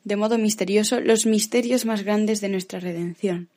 de 0.03 0.17
modo 0.17 0.39
misterioso, 0.39 1.01
los 1.01 1.27
misterios 1.27 1.85
más 1.85 2.05
grandes 2.05 2.41
de 2.41 2.49
nuestra 2.49 2.81
redención. 2.81 3.51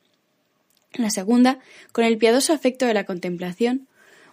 La 0.94 1.10
segunda, 1.10 1.60
con 1.92 2.04
el 2.04 2.18
piadoso 2.18 2.52
afecto 2.52 2.86
de 2.86 2.94
la 2.94 3.04
contemplación, 3.04 3.88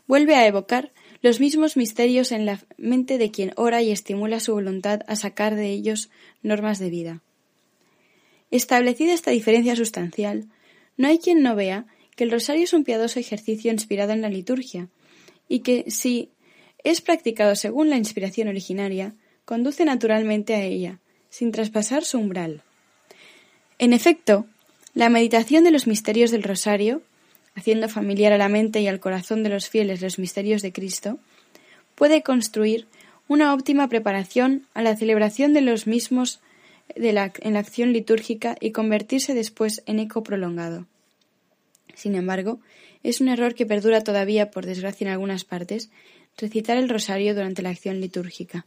vuelve 0.08 0.36
a 0.36 0.48
evocar 0.48 0.92
los 1.22 1.40
mismos 1.40 1.78
misterios 1.78 2.32
en 2.32 2.46
la 2.46 2.60
mente 2.78 3.18
de 3.18 3.32
quien 3.32 3.54
ora 3.56 3.82
y 3.82 3.92
estimula 3.92 4.40
su 4.40 4.54
voluntad 4.54 5.02
a 5.08 5.16
sacar 5.16 5.56
de 5.56 5.70
ellos 5.70 6.10
normas 6.42 6.80
de 6.80 6.90
vida. 6.90 7.22
Establecida 8.52 9.14
esta 9.14 9.32
diferencia 9.32 9.76
sustancial, 9.76 10.48
no 10.96 11.08
hay 11.08 11.20
quien 11.20 11.44
no 11.44 11.56
vea 11.56 11.86
que 12.16 12.24
el 12.24 12.32
rosario 12.32 12.64
es 12.64 12.74
un 12.74 12.84
piadoso 12.84 13.20
ejercicio 13.20 13.72
inspirado 13.72 14.14
en 14.14 14.22
la 14.22 14.30
liturgia, 14.30 14.90
y 15.48 15.60
que, 15.60 15.86
si 15.90 16.32
es 16.84 17.02
practicado 17.02 17.56
según 17.56 17.90
la 17.90 17.98
inspiración 17.98 18.48
originaria, 18.48 19.16
conduce 19.46 19.86
naturalmente 19.86 20.56
a 20.56 20.64
ella, 20.64 21.00
sin 21.30 21.52
traspasar 21.52 22.04
su 22.04 22.18
umbral. 22.18 22.64
En 23.80 23.94
efecto, 23.94 24.48
la 24.98 25.10
meditación 25.10 25.64
de 25.64 25.70
los 25.70 25.86
misterios 25.86 26.32
del 26.32 26.42
rosario, 26.42 27.04
haciendo 27.54 27.88
familiar 27.88 28.34
a 28.34 28.40
la 28.40 28.50
mente 28.50 28.82
y 28.82 28.88
al 28.88 29.00
corazón 29.00 29.44
de 29.44 29.50
los 29.50 29.70
fieles 29.70 30.02
los 30.02 30.18
misterios 30.18 30.64
de 30.64 30.74
Cristo, 30.74 31.20
puede 31.94 32.24
construir 32.24 32.88
una 33.28 33.54
óptima 33.54 33.90
preparación 33.90 34.66
a 34.74 34.82
la 34.82 34.98
celebración 34.98 35.54
de 35.54 35.62
los 35.62 35.86
mismos 35.86 36.40
en 36.96 37.14
la 37.14 37.60
acción 37.60 37.94
litúrgica 37.94 38.58
y 38.60 38.72
convertirse 38.72 39.36
después 39.36 39.84
en 39.86 40.00
eco 40.00 40.24
prolongado. 40.24 40.88
Sin 41.94 42.16
embargo, 42.16 42.60
es 43.04 43.22
un 43.22 43.28
error 43.28 43.54
que 43.54 43.68
perdura 43.68 44.02
todavía, 44.02 44.50
por 44.50 44.66
desgracia 44.66 45.06
en 45.06 45.14
algunas 45.14 45.44
partes, 45.44 45.92
recitar 46.38 46.76
el 46.76 46.90
rosario 46.90 47.36
durante 47.36 47.62
la 47.62 47.70
acción 47.70 48.02
litúrgica. 48.02 48.66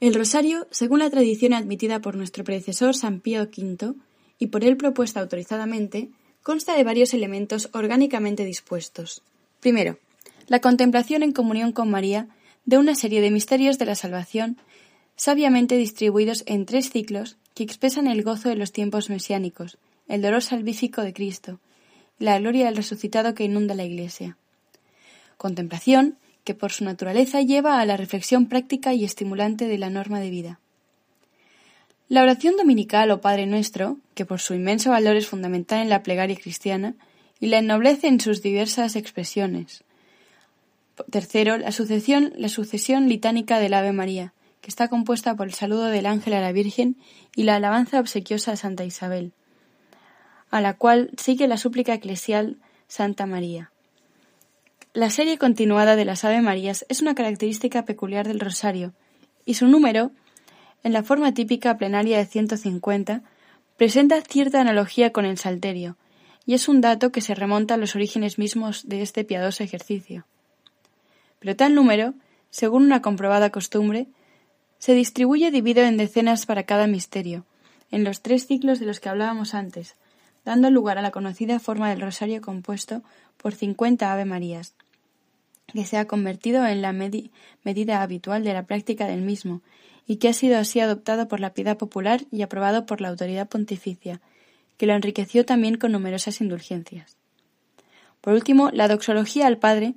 El 0.00 0.14
rosario, 0.14 0.68
según 0.70 0.98
la 0.98 1.08
tradición 1.08 1.54
admitida 1.54 2.00
por 2.02 2.14
nuestro 2.14 2.44
predecesor 2.44 2.94
San 2.94 3.20
Pío 3.20 3.44
V 3.44 3.94
y 4.38 4.48
por 4.48 4.64
él 4.64 4.76
propuesta 4.76 5.20
autorizadamente, 5.20 6.10
consta 6.42 6.76
de 6.76 6.84
varios 6.84 7.14
elementos 7.14 7.70
orgánicamente 7.72 8.44
dispuestos. 8.44 9.22
Primero, 9.60 9.98
la 10.46 10.60
contemplación 10.60 11.22
en 11.22 11.32
comunión 11.32 11.72
con 11.72 11.90
María 11.90 12.28
de 12.64 12.78
una 12.78 12.94
serie 12.94 13.20
de 13.20 13.30
misterios 13.30 13.78
de 13.78 13.86
la 13.86 13.94
salvación 13.94 14.58
sabiamente 15.16 15.76
distribuidos 15.76 16.44
en 16.46 16.66
tres 16.66 16.90
ciclos 16.90 17.36
que 17.54 17.64
expresan 17.64 18.06
el 18.06 18.22
gozo 18.22 18.48
de 18.48 18.56
los 18.56 18.70
tiempos 18.70 19.08
mesiánicos, 19.08 19.78
el 20.08 20.22
dolor 20.22 20.42
salvífico 20.42 21.02
de 21.02 21.14
Cristo, 21.14 21.58
la 22.18 22.38
gloria 22.38 22.66
del 22.66 22.76
resucitado 22.76 23.34
que 23.34 23.44
inunda 23.44 23.74
la 23.74 23.84
Iglesia. 23.84 24.36
Contemplación 25.36 26.18
que 26.44 26.54
por 26.54 26.70
su 26.70 26.84
naturaleza 26.84 27.40
lleva 27.42 27.80
a 27.80 27.86
la 27.86 27.96
reflexión 27.96 28.46
práctica 28.46 28.94
y 28.94 29.04
estimulante 29.04 29.66
de 29.66 29.78
la 29.78 29.90
norma 29.90 30.20
de 30.20 30.30
vida. 30.30 30.60
La 32.08 32.22
oración 32.22 32.56
dominical 32.56 33.10
o 33.10 33.20
Padre 33.20 33.46
Nuestro, 33.46 33.98
que 34.14 34.24
por 34.24 34.38
su 34.38 34.54
inmenso 34.54 34.90
valor 34.90 35.16
es 35.16 35.26
fundamental 35.26 35.80
en 35.80 35.88
la 35.88 36.04
plegaria 36.04 36.36
cristiana 36.36 36.94
y 37.40 37.48
la 37.48 37.58
ennoblece 37.58 38.06
en 38.06 38.20
sus 38.20 38.42
diversas 38.42 38.94
expresiones. 38.94 39.82
Tercero, 41.10 41.58
la 41.58 41.72
sucesión, 41.72 42.32
la 42.36 42.48
sucesión 42.48 43.08
litánica 43.08 43.58
del 43.58 43.74
Ave 43.74 43.92
María, 43.92 44.32
que 44.60 44.70
está 44.70 44.86
compuesta 44.86 45.34
por 45.34 45.48
el 45.48 45.54
saludo 45.54 45.86
del 45.86 46.06
ángel 46.06 46.34
a 46.34 46.40
la 46.40 46.52
Virgen 46.52 46.96
y 47.34 47.42
la 47.42 47.56
alabanza 47.56 47.98
obsequiosa 47.98 48.52
a 48.52 48.56
Santa 48.56 48.84
Isabel, 48.84 49.32
a 50.50 50.60
la 50.60 50.74
cual 50.74 51.10
sigue 51.18 51.48
la 51.48 51.56
súplica 51.56 51.92
eclesial 51.92 52.56
Santa 52.86 53.26
María. 53.26 53.72
La 54.94 55.10
serie 55.10 55.38
continuada 55.38 55.96
de 55.96 56.04
las 56.04 56.24
Ave 56.24 56.40
Marías 56.40 56.86
es 56.88 57.02
una 57.02 57.16
característica 57.16 57.84
peculiar 57.84 58.28
del 58.28 58.40
rosario, 58.40 58.94
y 59.44 59.54
su 59.54 59.66
número, 59.66 60.12
en 60.86 60.92
la 60.92 61.02
forma 61.02 61.34
típica 61.34 61.76
plenaria 61.78 62.16
de 62.16 62.26
150, 62.26 63.22
presenta 63.76 64.20
cierta 64.20 64.60
analogía 64.60 65.12
con 65.12 65.24
el 65.24 65.36
salterio, 65.36 65.96
y 66.44 66.54
es 66.54 66.68
un 66.68 66.80
dato 66.80 67.10
que 67.10 67.20
se 67.20 67.34
remonta 67.34 67.74
a 67.74 67.76
los 67.76 67.96
orígenes 67.96 68.38
mismos 68.38 68.88
de 68.88 69.02
este 69.02 69.24
piadoso 69.24 69.64
ejercicio. 69.64 70.26
Pero 71.40 71.56
tal 71.56 71.74
número, 71.74 72.14
según 72.50 72.84
una 72.84 73.02
comprobada 73.02 73.50
costumbre, 73.50 74.06
se 74.78 74.94
distribuye 74.94 75.50
dividido 75.50 75.84
en 75.84 75.96
decenas 75.96 76.46
para 76.46 76.62
cada 76.62 76.86
misterio, 76.86 77.44
en 77.90 78.04
los 78.04 78.22
tres 78.22 78.46
ciclos 78.46 78.78
de 78.78 78.86
los 78.86 79.00
que 79.00 79.08
hablábamos 79.08 79.54
antes, 79.54 79.96
dando 80.44 80.70
lugar 80.70 80.98
a 80.98 81.02
la 81.02 81.10
conocida 81.10 81.58
forma 81.58 81.90
del 81.90 82.00
rosario 82.00 82.40
compuesto 82.40 83.02
por 83.38 83.56
cincuenta 83.56 84.12
Ave 84.12 84.24
Marías, 84.24 84.76
que 85.66 85.84
se 85.84 85.98
ha 85.98 86.06
convertido 86.06 86.64
en 86.64 86.80
la 86.80 86.92
medida 86.92 88.02
habitual 88.02 88.44
de 88.44 88.54
la 88.54 88.66
práctica 88.66 89.08
del 89.08 89.22
mismo, 89.22 89.62
y 90.06 90.16
que 90.16 90.28
ha 90.28 90.32
sido 90.32 90.58
así 90.58 90.80
adoptado 90.80 91.28
por 91.28 91.40
la 91.40 91.52
piedad 91.52 91.76
popular 91.76 92.22
y 92.30 92.42
aprobado 92.42 92.86
por 92.86 93.00
la 93.00 93.08
autoridad 93.08 93.48
pontificia, 93.48 94.20
que 94.76 94.86
lo 94.86 94.94
enriqueció 94.94 95.44
también 95.44 95.76
con 95.76 95.92
numerosas 95.92 96.40
indulgencias. 96.40 97.16
Por 98.20 98.34
último, 98.34 98.70
la 98.72 98.88
doxología 98.88 99.46
al 99.46 99.58
Padre, 99.58 99.94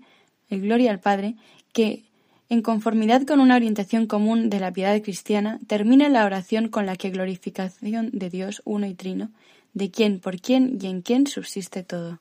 el 0.50 0.62
Gloria 0.62 0.92
al 0.92 1.00
Padre, 1.00 1.36
que 1.74 2.04
en 2.50 2.64
conformidad 2.64 3.24
con 3.24 3.40
una 3.40 3.56
orientación 3.56 4.08
común 4.08 4.50
de 4.50 4.60
la 4.60 4.72
piedad 4.72 5.00
cristiana, 5.02 5.60
termina 5.68 6.10
la 6.10 6.26
oración 6.26 6.68
con 6.68 6.88
la 6.88 6.96
que 6.96 7.12
glorificación 7.12 8.10
de 8.12 8.30
Dios 8.32 8.64
uno 8.66 8.88
y 8.88 8.96
trino, 8.96 9.30
de 9.74 9.92
quien, 9.92 10.20
por 10.20 10.42
quien 10.42 10.80
y 10.82 10.88
en 10.88 11.02
quien 11.02 11.28
subsiste 11.28 11.84
todo. 11.84 12.20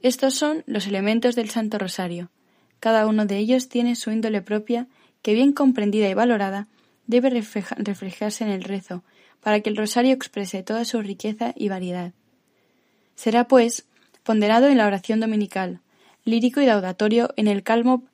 Estos 0.00 0.34
son 0.34 0.62
los 0.66 0.86
elementos 0.86 1.34
del 1.34 1.50
Santo 1.50 1.78
Rosario. 1.78 2.30
Cada 2.78 3.06
uno 3.06 3.26
de 3.26 3.38
ellos 3.38 3.68
tiene 3.68 3.96
su 3.96 4.10
índole 4.10 4.42
propia 4.42 4.86
que, 5.22 5.34
bien 5.34 5.52
comprendida 5.52 6.08
y 6.08 6.14
valorada, 6.14 6.68
debe 7.06 7.30
reflejarse 7.30 8.44
en 8.44 8.50
el 8.50 8.64
rezo, 8.64 9.02
para 9.40 9.60
que 9.60 9.70
el 9.70 9.76
rosario 9.76 10.12
exprese 10.12 10.62
toda 10.62 10.84
su 10.84 11.00
riqueza 11.02 11.52
y 11.56 11.68
variedad. 11.68 12.12
Será, 13.14 13.48
pues, 13.48 13.86
ponderado 14.22 14.68
en 14.68 14.78
la 14.78 14.86
oración 14.86 15.20
dominical, 15.20 15.80
lírico 16.24 16.60
y 16.60 16.66
laudatorio 16.66 17.32
en 17.36 17.48
el 17.48 17.62
calmo 17.62 18.04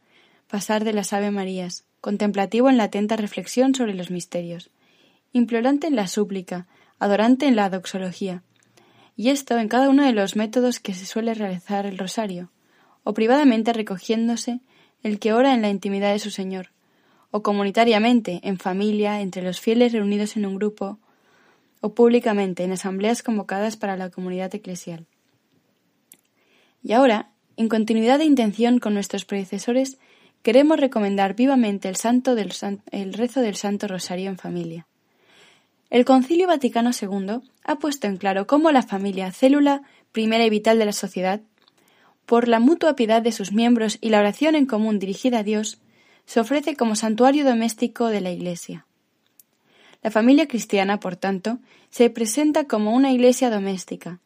pasar 0.48 0.84
de 0.84 0.94
las 0.94 1.12
Ave 1.12 1.30
Marías, 1.30 1.84
contemplativo 2.00 2.70
en 2.70 2.78
la 2.78 2.84
atenta 2.84 3.16
reflexión 3.16 3.74
sobre 3.74 3.94
los 3.94 4.10
misterios, 4.10 4.70
implorante 5.32 5.86
en 5.86 5.96
la 5.96 6.06
súplica, 6.06 6.66
adorante 6.98 7.46
en 7.46 7.56
la 7.56 7.68
doxología. 7.68 8.42
Y 9.14 9.30
esto 9.30 9.58
en 9.58 9.68
cada 9.68 9.90
uno 9.90 10.04
de 10.04 10.12
los 10.12 10.36
métodos 10.36 10.80
que 10.80 10.94
se 10.94 11.04
suele 11.04 11.34
realizar 11.34 11.84
el 11.84 11.98
rosario, 11.98 12.50
o 13.04 13.12
privadamente 13.12 13.72
recogiéndose 13.72 14.60
el 15.02 15.18
que 15.18 15.32
ora 15.32 15.54
en 15.54 15.62
la 15.62 15.68
intimidad 15.68 16.12
de 16.12 16.18
su 16.18 16.30
Señor, 16.30 16.70
o 17.30 17.42
comunitariamente, 17.42 18.40
en 18.42 18.58
familia, 18.58 19.20
entre 19.20 19.42
los 19.42 19.60
fieles 19.60 19.92
reunidos 19.92 20.36
en 20.36 20.46
un 20.46 20.56
grupo, 20.56 20.98
o 21.80 21.94
públicamente, 21.94 22.64
en 22.64 22.72
asambleas 22.72 23.22
convocadas 23.22 23.76
para 23.76 23.96
la 23.96 24.10
comunidad 24.10 24.54
eclesial. 24.54 25.06
Y 26.82 26.92
ahora, 26.92 27.30
en 27.56 27.68
continuidad 27.68 28.18
de 28.18 28.24
intención 28.24 28.78
con 28.78 28.94
nuestros 28.94 29.24
predecesores, 29.24 29.98
queremos 30.42 30.78
recomendar 30.78 31.34
vivamente 31.34 31.88
el, 31.88 31.96
santo 31.96 32.34
rezo 32.34 33.40
del 33.40 33.56
Santo 33.56 33.88
Rosario 33.88 34.30
en 34.30 34.38
familia. 34.38 34.86
El 35.90 36.04
Concilio 36.04 36.46
Vaticano 36.46 36.90
II 36.98 37.40
ha 37.64 37.76
puesto 37.76 38.06
en 38.06 38.16
claro 38.16 38.46
cómo 38.46 38.70
la 38.70 38.82
familia, 38.82 39.32
célula 39.32 39.82
primera 40.12 40.44
y 40.44 40.50
vital 40.50 40.78
de 40.78 40.84
la 40.84 40.92
sociedad, 40.92 41.40
por 42.26 42.46
la 42.46 42.60
mutua 42.60 42.94
piedad 42.94 43.22
de 43.22 43.32
sus 43.32 43.52
miembros 43.52 43.98
y 44.00 44.10
la 44.10 44.20
oración 44.20 44.54
en 44.54 44.66
común 44.66 44.98
dirigida 44.98 45.38
a 45.38 45.42
Dios, 45.42 45.78
se 46.28 46.40
ofrece 46.40 46.76
como 46.76 46.94
santuario 46.94 47.42
doméstico 47.42 48.08
de 48.08 48.20
la 48.20 48.30
Iglesia. 48.30 48.84
La 50.02 50.10
familia 50.10 50.46
cristiana, 50.46 51.00
por 51.00 51.16
tanto, 51.16 51.58
se 51.88 52.10
presenta 52.10 52.64
como 52.64 52.92
una 52.92 53.12
iglesia 53.12 53.48
doméstica, 53.48 54.20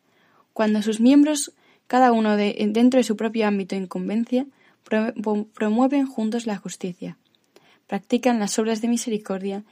cuando 0.52 0.82
sus 0.82 0.98
miembros, 1.00 1.52
cada 1.86 2.10
uno 2.10 2.36
dentro 2.36 2.98
de 2.98 3.04
su 3.04 3.16
propio 3.16 3.46
ámbito 3.46 3.76
de 3.76 3.82
incumbencia, 3.82 4.46
promueven 5.54 6.06
juntos 6.06 6.44
la 6.44 6.56
justicia, 6.56 7.18
practican 7.86 8.40
las 8.40 8.58
obras 8.58 8.82
de 8.82 8.88
misericordia, 8.88 9.62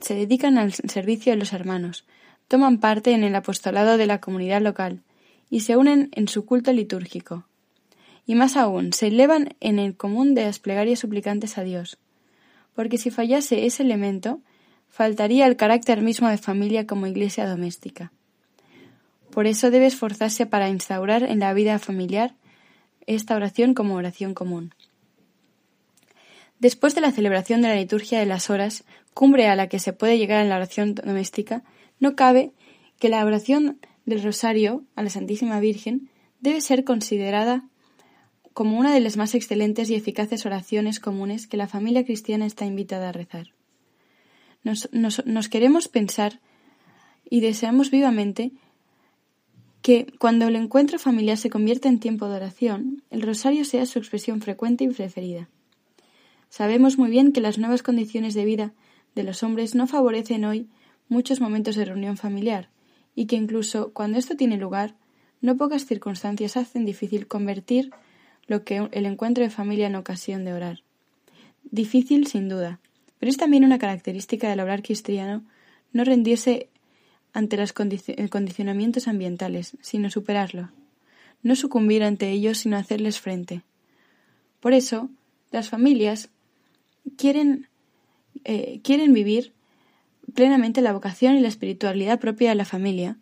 se 0.00 0.16
dedican 0.16 0.58
al 0.58 0.72
servicio 0.72 1.30
de 1.32 1.38
los 1.38 1.52
hermanos, 1.52 2.04
toman 2.48 2.78
parte 2.78 3.12
en 3.12 3.22
el 3.22 3.36
apostolado 3.36 3.98
de 3.98 4.06
la 4.06 4.20
comunidad 4.20 4.62
local 4.62 5.00
y 5.48 5.60
se 5.60 5.76
unen 5.76 6.08
en 6.10 6.26
su 6.26 6.44
culto 6.44 6.72
litúrgico, 6.72 7.46
y 8.26 8.34
más 8.34 8.56
aún, 8.56 8.92
se 8.92 9.08
elevan 9.08 9.56
en 9.60 9.78
el 9.78 9.96
común 9.96 10.34
de 10.34 10.44
las 10.44 10.58
plegarias 10.58 11.00
suplicantes 11.00 11.58
a 11.58 11.62
Dios, 11.62 11.98
porque 12.74 12.98
si 12.98 13.10
fallase 13.10 13.66
ese 13.66 13.82
elemento, 13.82 14.40
faltaría 14.88 15.46
el 15.46 15.56
carácter 15.56 16.02
mismo 16.02 16.28
de 16.28 16.38
familia 16.38 16.86
como 16.86 17.06
iglesia 17.06 17.48
doméstica. 17.48 18.12
Por 19.30 19.46
eso 19.46 19.70
debe 19.70 19.86
esforzarse 19.86 20.46
para 20.46 20.68
instaurar 20.68 21.22
en 21.22 21.38
la 21.38 21.54
vida 21.54 21.78
familiar 21.78 22.34
esta 23.06 23.34
oración 23.34 23.74
como 23.74 23.94
oración 23.94 24.34
común. 24.34 24.74
Después 26.58 26.94
de 26.94 27.00
la 27.00 27.10
celebración 27.10 27.62
de 27.62 27.68
la 27.68 27.74
liturgia 27.74 28.20
de 28.20 28.26
las 28.26 28.50
horas, 28.50 28.84
cumbre 29.14 29.48
a 29.48 29.56
la 29.56 29.68
que 29.68 29.78
se 29.78 29.92
puede 29.92 30.18
llegar 30.18 30.42
en 30.42 30.48
la 30.48 30.56
oración 30.56 30.94
doméstica, 30.94 31.64
no 31.98 32.14
cabe 32.14 32.52
que 33.00 33.08
la 33.08 33.24
oración 33.24 33.78
del 34.04 34.22
rosario 34.22 34.84
a 34.94 35.02
la 35.02 35.10
Santísima 35.10 35.58
Virgen 35.58 36.08
debe 36.40 36.60
ser 36.60 36.84
considerada 36.84 37.64
como 38.52 38.78
una 38.78 38.94
de 38.94 39.00
las 39.00 39.16
más 39.16 39.34
excelentes 39.34 39.90
y 39.90 39.94
eficaces 39.94 40.46
oraciones 40.46 41.00
comunes 41.00 41.46
que 41.46 41.56
la 41.56 41.68
familia 41.68 42.04
cristiana 42.04 42.46
está 42.46 42.66
invitada 42.66 43.08
a 43.08 43.12
rezar. 43.12 43.52
Nos, 44.62 45.48
queremos 45.48 45.88
pensar 45.88 46.40
y 47.28 47.40
deseamos 47.40 47.90
vivamente 47.90 48.52
que 49.80 50.12
cuando 50.18 50.46
el 50.46 50.54
encuentro 50.54 50.98
familiar 50.98 51.36
se 51.36 51.50
convierta 51.50 51.88
en 51.88 51.98
tiempo 51.98 52.28
de 52.28 52.36
oración, 52.36 53.02
el 53.10 53.22
rosario 53.22 53.64
sea 53.64 53.86
su 53.86 53.98
expresión 53.98 54.40
frecuente 54.40 54.84
y 54.84 54.88
preferida. 54.88 55.48
Sabemos 56.48 56.98
muy 56.98 57.10
bien 57.10 57.32
que 57.32 57.40
las 57.40 57.58
nuevas 57.58 57.82
condiciones 57.82 58.34
de 58.34 58.44
vida 58.44 58.72
de 59.16 59.24
los 59.24 59.42
hombres 59.42 59.74
no 59.74 59.86
favorecen 59.88 60.44
hoy 60.44 60.68
muchos 61.08 61.40
momentos 61.40 61.74
de 61.74 61.84
reunión 61.84 62.16
familiar, 62.16 62.70
y 63.14 63.26
que 63.26 63.36
incluso 63.36 63.92
cuando 63.92 64.18
esto 64.18 64.36
tiene 64.36 64.56
lugar, 64.56 64.94
no 65.40 65.56
pocas 65.56 65.86
circunstancias 65.86 66.56
hacen 66.56 66.84
difícil 66.84 67.26
convertir 67.26 67.90
lo 68.52 68.64
que 68.64 68.86
el 68.92 69.06
encuentro 69.06 69.42
de 69.42 69.48
familia 69.48 69.86
en 69.86 69.96
ocasión 69.96 70.44
de 70.44 70.52
orar. 70.52 70.82
Difícil, 71.64 72.26
sin 72.26 72.50
duda, 72.50 72.80
pero 73.18 73.30
es 73.30 73.38
también 73.38 73.64
una 73.64 73.78
característica 73.78 74.50
del 74.50 74.60
obrar 74.60 74.82
cristiano 74.82 75.42
no 75.92 76.04
rendirse 76.04 76.68
ante 77.32 77.56
los 77.56 77.72
condicionamientos 77.72 79.08
ambientales, 79.08 79.78
sino 79.80 80.10
superarlo. 80.10 80.70
No 81.42 81.56
sucumbir 81.56 82.04
ante 82.04 82.30
ellos, 82.30 82.58
sino 82.58 82.76
hacerles 82.76 83.20
frente. 83.20 83.62
Por 84.60 84.74
eso, 84.74 85.08
las 85.50 85.70
familias 85.70 86.28
quieren, 87.16 87.68
eh, 88.44 88.80
quieren 88.84 89.14
vivir 89.14 89.54
plenamente 90.34 90.82
la 90.82 90.92
vocación 90.92 91.36
y 91.36 91.40
la 91.40 91.48
espiritualidad 91.48 92.20
propia 92.20 92.50
de 92.50 92.56
la 92.56 92.66
familia, 92.66 93.16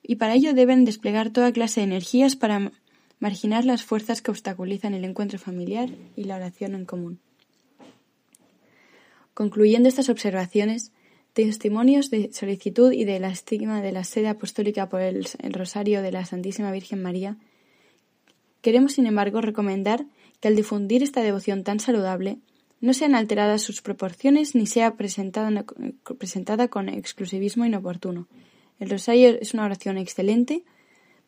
y 0.00 0.14
para 0.14 0.34
ello 0.34 0.54
deben 0.54 0.84
desplegar 0.84 1.30
toda 1.30 1.50
clase 1.50 1.80
de 1.80 1.86
energías 1.86 2.36
para 2.36 2.70
marginar 3.18 3.64
las 3.64 3.82
fuerzas 3.82 4.22
que 4.22 4.30
obstaculizan 4.30 4.94
el 4.94 5.04
encuentro 5.04 5.38
familiar 5.38 5.90
y 6.16 6.24
la 6.24 6.36
oración 6.36 6.74
en 6.74 6.84
común. 6.84 7.20
Concluyendo 9.34 9.88
estas 9.88 10.08
observaciones, 10.08 10.92
testimonios 11.32 12.08
de 12.08 12.32
solicitud 12.32 12.92
y 12.92 13.04
de 13.04 13.20
la 13.20 13.28
estigma 13.28 13.82
de 13.82 13.92
la 13.92 14.04
sede 14.04 14.28
apostólica 14.28 14.88
por 14.88 15.02
el, 15.02 15.26
Rosario 15.50 16.00
de 16.00 16.10
la 16.10 16.24
Santísima 16.24 16.72
Virgen 16.72 17.02
María, 17.02 17.36
queremos, 18.62 18.94
sin 18.94 19.06
embargo, 19.06 19.42
recomendar 19.42 20.06
que 20.40 20.48
al 20.48 20.56
difundir 20.56 21.02
esta 21.02 21.22
devoción 21.22 21.64
tan 21.64 21.80
saludable, 21.80 22.38
no 22.80 22.94
sean 22.94 23.14
alteradas 23.14 23.62
sus 23.62 23.82
proporciones 23.82 24.54
ni 24.54 24.66
sea 24.66 24.96
presentada, 24.96 25.64
presentada 26.18 26.68
con 26.68 26.88
exclusivismo 26.88 27.64
inoportuno. 27.64 28.28
El 28.78 28.90
rosario 28.90 29.38
es 29.40 29.54
una 29.54 29.64
oración 29.64 29.98
excelente, 29.98 30.64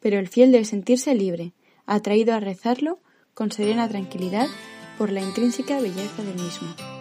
pero 0.01 0.19
el 0.19 0.29
fiel 0.29 0.53
debe 0.53 0.65
sentirse 0.65 1.15
libre, 1.15 1.53
atraído 1.89 2.35
a 2.35 2.41
rezarlo 2.41 3.01
con 3.35 3.51
serena 3.51 3.89
tranquilidad 3.89 4.47
por 4.99 5.11
la 5.11 5.21
intrínseca 5.21 5.81
belleza 5.81 6.23
del 6.23 6.35
mismo. 6.35 6.98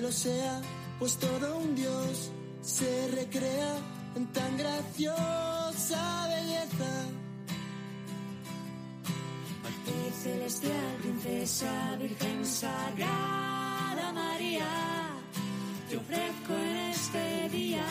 Lo 0.00 0.10
sea, 0.10 0.62
pues 0.98 1.18
todo 1.18 1.58
un 1.58 1.74
Dios 1.74 2.30
se 2.62 3.08
recrea 3.08 3.76
en 4.16 4.26
tan 4.32 4.56
graciosa 4.56 6.28
belleza. 6.28 6.92
ti 9.84 10.12
celestial, 10.22 10.96
princesa, 11.02 11.96
virgen 12.00 12.46
sagrada 12.46 14.12
María, 14.14 14.66
te 15.90 15.96
ofrezco 15.98 16.54
en 16.54 16.76
este 16.94 17.48
día 17.50 17.84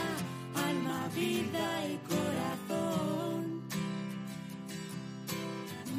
alma, 0.55 1.07
vida 1.13 1.67
y 1.85 1.95
corazón. 2.13 3.61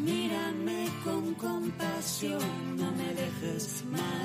Mírame 0.05 0.89
con 1.05 1.35
compasión, 1.35 2.77
no 2.77 2.91
me 2.91 3.15
dejes, 3.15 3.85
madre 3.85 4.24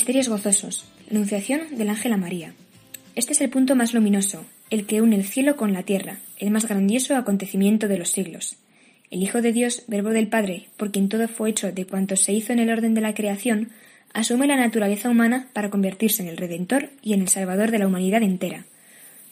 Misterios 0.00 0.30
gozosos. 0.30 0.86
Anunciación 1.10 1.76
del 1.76 1.90
ángel 1.90 2.14
a 2.14 2.16
María. 2.16 2.54
Este 3.16 3.34
es 3.34 3.42
el 3.42 3.50
punto 3.50 3.76
más 3.76 3.92
luminoso, 3.92 4.46
el 4.70 4.86
que 4.86 5.02
une 5.02 5.14
el 5.14 5.26
cielo 5.26 5.56
con 5.56 5.74
la 5.74 5.82
tierra, 5.82 6.20
el 6.38 6.50
más 6.50 6.66
grandioso 6.66 7.16
acontecimiento 7.16 7.86
de 7.86 7.98
los 7.98 8.08
siglos. 8.08 8.56
El 9.10 9.22
Hijo 9.22 9.42
de 9.42 9.52
Dios, 9.52 9.84
Verbo 9.88 10.08
del 10.08 10.28
Padre, 10.28 10.68
por 10.78 10.90
quien 10.90 11.10
todo 11.10 11.28
fue 11.28 11.50
hecho 11.50 11.70
de 11.70 11.84
cuanto 11.84 12.16
se 12.16 12.32
hizo 12.32 12.54
en 12.54 12.60
el 12.60 12.70
orden 12.70 12.94
de 12.94 13.02
la 13.02 13.12
creación, 13.12 13.72
asume 14.14 14.46
la 14.46 14.56
naturaleza 14.56 15.10
humana 15.10 15.48
para 15.52 15.68
convertirse 15.68 16.22
en 16.22 16.30
el 16.30 16.38
Redentor 16.38 16.88
y 17.02 17.12
en 17.12 17.20
el 17.20 17.28
Salvador 17.28 17.70
de 17.70 17.80
la 17.80 17.86
humanidad 17.86 18.22
entera. 18.22 18.64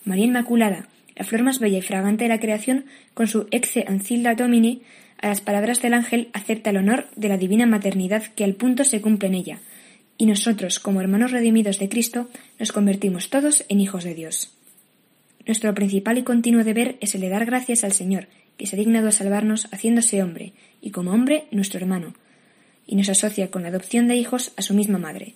María 0.04 0.26
Inmaculada, 0.26 0.86
la 1.16 1.24
flor 1.24 1.44
más 1.44 1.60
bella 1.60 1.78
y 1.78 1.82
fragante 1.82 2.24
de 2.24 2.28
la 2.28 2.40
creación, 2.40 2.84
con 3.14 3.26
su 3.26 3.48
Ecce 3.52 3.86
Ancilla 3.88 4.34
Domini, 4.34 4.82
a 5.18 5.28
las 5.28 5.40
palabras 5.40 5.80
del 5.80 5.94
ángel 5.94 6.28
acepta 6.34 6.68
el 6.68 6.76
honor 6.76 7.06
de 7.16 7.30
la 7.30 7.38
divina 7.38 7.64
maternidad 7.64 8.22
que 8.22 8.44
al 8.44 8.52
punto 8.52 8.84
se 8.84 9.00
cumple 9.00 9.28
en 9.28 9.34
ella, 9.34 9.60
y 10.18 10.26
nosotros, 10.26 10.80
como 10.80 11.00
hermanos 11.00 11.30
redimidos 11.30 11.78
de 11.78 11.88
Cristo, 11.88 12.28
nos 12.58 12.72
convertimos 12.72 13.30
todos 13.30 13.64
en 13.68 13.80
hijos 13.80 14.02
de 14.02 14.14
Dios. 14.14 14.52
Nuestro 15.46 15.72
principal 15.74 16.18
y 16.18 16.24
continuo 16.24 16.64
deber 16.64 16.96
es 17.00 17.14
el 17.14 17.22
de 17.22 17.28
dar 17.28 17.46
gracias 17.46 17.84
al 17.84 17.92
Señor, 17.92 18.26
que 18.58 18.66
se 18.66 18.74
ha 18.74 18.78
dignado 18.78 19.08
a 19.08 19.12
salvarnos 19.12 19.68
haciéndose 19.70 20.20
hombre, 20.22 20.52
y 20.82 20.90
como 20.90 21.12
hombre 21.12 21.44
nuestro 21.52 21.78
hermano, 21.78 22.14
y 22.86 22.96
nos 22.96 23.08
asocia 23.08 23.50
con 23.50 23.62
la 23.62 23.68
adopción 23.68 24.08
de 24.08 24.16
hijos 24.16 24.52
a 24.56 24.62
su 24.62 24.74
misma 24.74 24.98
madre. 24.98 25.34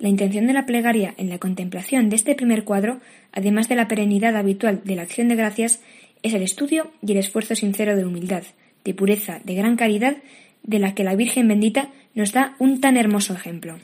La 0.00 0.08
intención 0.08 0.46
de 0.46 0.52
la 0.52 0.66
plegaria 0.66 1.14
en 1.16 1.28
la 1.28 1.38
contemplación 1.38 2.08
de 2.08 2.16
este 2.16 2.34
primer 2.34 2.64
cuadro, 2.64 3.00
además 3.32 3.68
de 3.68 3.76
la 3.76 3.88
perenidad 3.88 4.36
habitual 4.36 4.82
de 4.84 4.96
la 4.96 5.02
acción 5.02 5.28
de 5.28 5.36
gracias, 5.36 5.80
es 6.22 6.34
el 6.34 6.42
estudio 6.42 6.90
y 7.06 7.12
el 7.12 7.18
esfuerzo 7.18 7.54
sincero 7.54 7.96
de 7.96 8.04
humildad, 8.04 8.42
de 8.84 8.94
pureza, 8.94 9.40
de 9.44 9.54
gran 9.54 9.76
caridad, 9.76 10.16
de 10.64 10.78
la 10.80 10.94
que 10.94 11.04
la 11.04 11.14
Virgen 11.14 11.46
bendita 11.46 11.90
nos 12.14 12.32
da 12.32 12.56
un 12.58 12.80
tan 12.80 12.96
hermoso 12.96 13.32
ejemplo. 13.32 13.78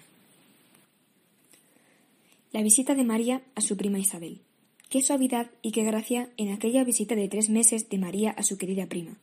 La 2.54 2.62
visita 2.62 2.94
de 2.94 3.02
María 3.02 3.42
a 3.56 3.60
su 3.60 3.76
prima 3.76 3.98
Isabel. 3.98 4.40
Qué 4.88 5.02
suavidad 5.02 5.50
y 5.60 5.72
qué 5.72 5.82
gracia 5.82 6.28
en 6.36 6.52
aquella 6.52 6.84
visita 6.84 7.16
de 7.16 7.26
tres 7.26 7.50
meses 7.50 7.88
de 7.88 7.98
María 7.98 8.30
a 8.30 8.44
su 8.44 8.58
querida 8.58 8.86
prima, 8.86 9.18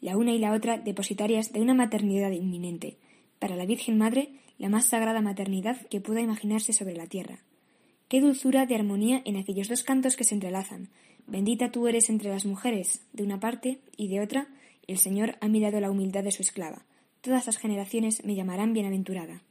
la 0.00 0.16
una 0.16 0.32
y 0.32 0.38
la 0.38 0.52
otra 0.52 0.78
depositarias 0.78 1.52
de 1.52 1.60
una 1.60 1.74
maternidad 1.74 2.30
inminente, 2.30 2.96
para 3.40 3.56
la 3.56 3.66
Virgen 3.66 3.98
Madre 3.98 4.28
la 4.58 4.68
más 4.68 4.84
sagrada 4.84 5.20
maternidad 5.20 5.88
que 5.88 6.00
pueda 6.00 6.20
imaginarse 6.20 6.72
sobre 6.72 6.94
la 6.94 7.08
tierra. 7.08 7.40
Qué 8.06 8.20
dulzura 8.20 8.64
de 8.64 8.76
armonía 8.76 9.22
en 9.24 9.38
aquellos 9.38 9.66
dos 9.66 9.82
cantos 9.82 10.14
que 10.14 10.22
se 10.22 10.36
entrelazan. 10.36 10.88
Bendita 11.26 11.72
tú 11.72 11.88
eres 11.88 12.08
entre 12.10 12.30
las 12.30 12.46
mujeres, 12.46 13.00
de 13.12 13.24
una 13.24 13.40
parte, 13.40 13.80
y 13.96 14.06
de 14.06 14.20
otra, 14.20 14.46
el 14.86 14.98
Señor 14.98 15.36
ha 15.40 15.48
mirado 15.48 15.80
la 15.80 15.90
humildad 15.90 16.22
de 16.22 16.30
su 16.30 16.42
esclava. 16.42 16.86
Todas 17.22 17.44
las 17.44 17.58
generaciones 17.58 18.24
me 18.24 18.36
llamarán 18.36 18.72
bienaventurada. 18.72 19.42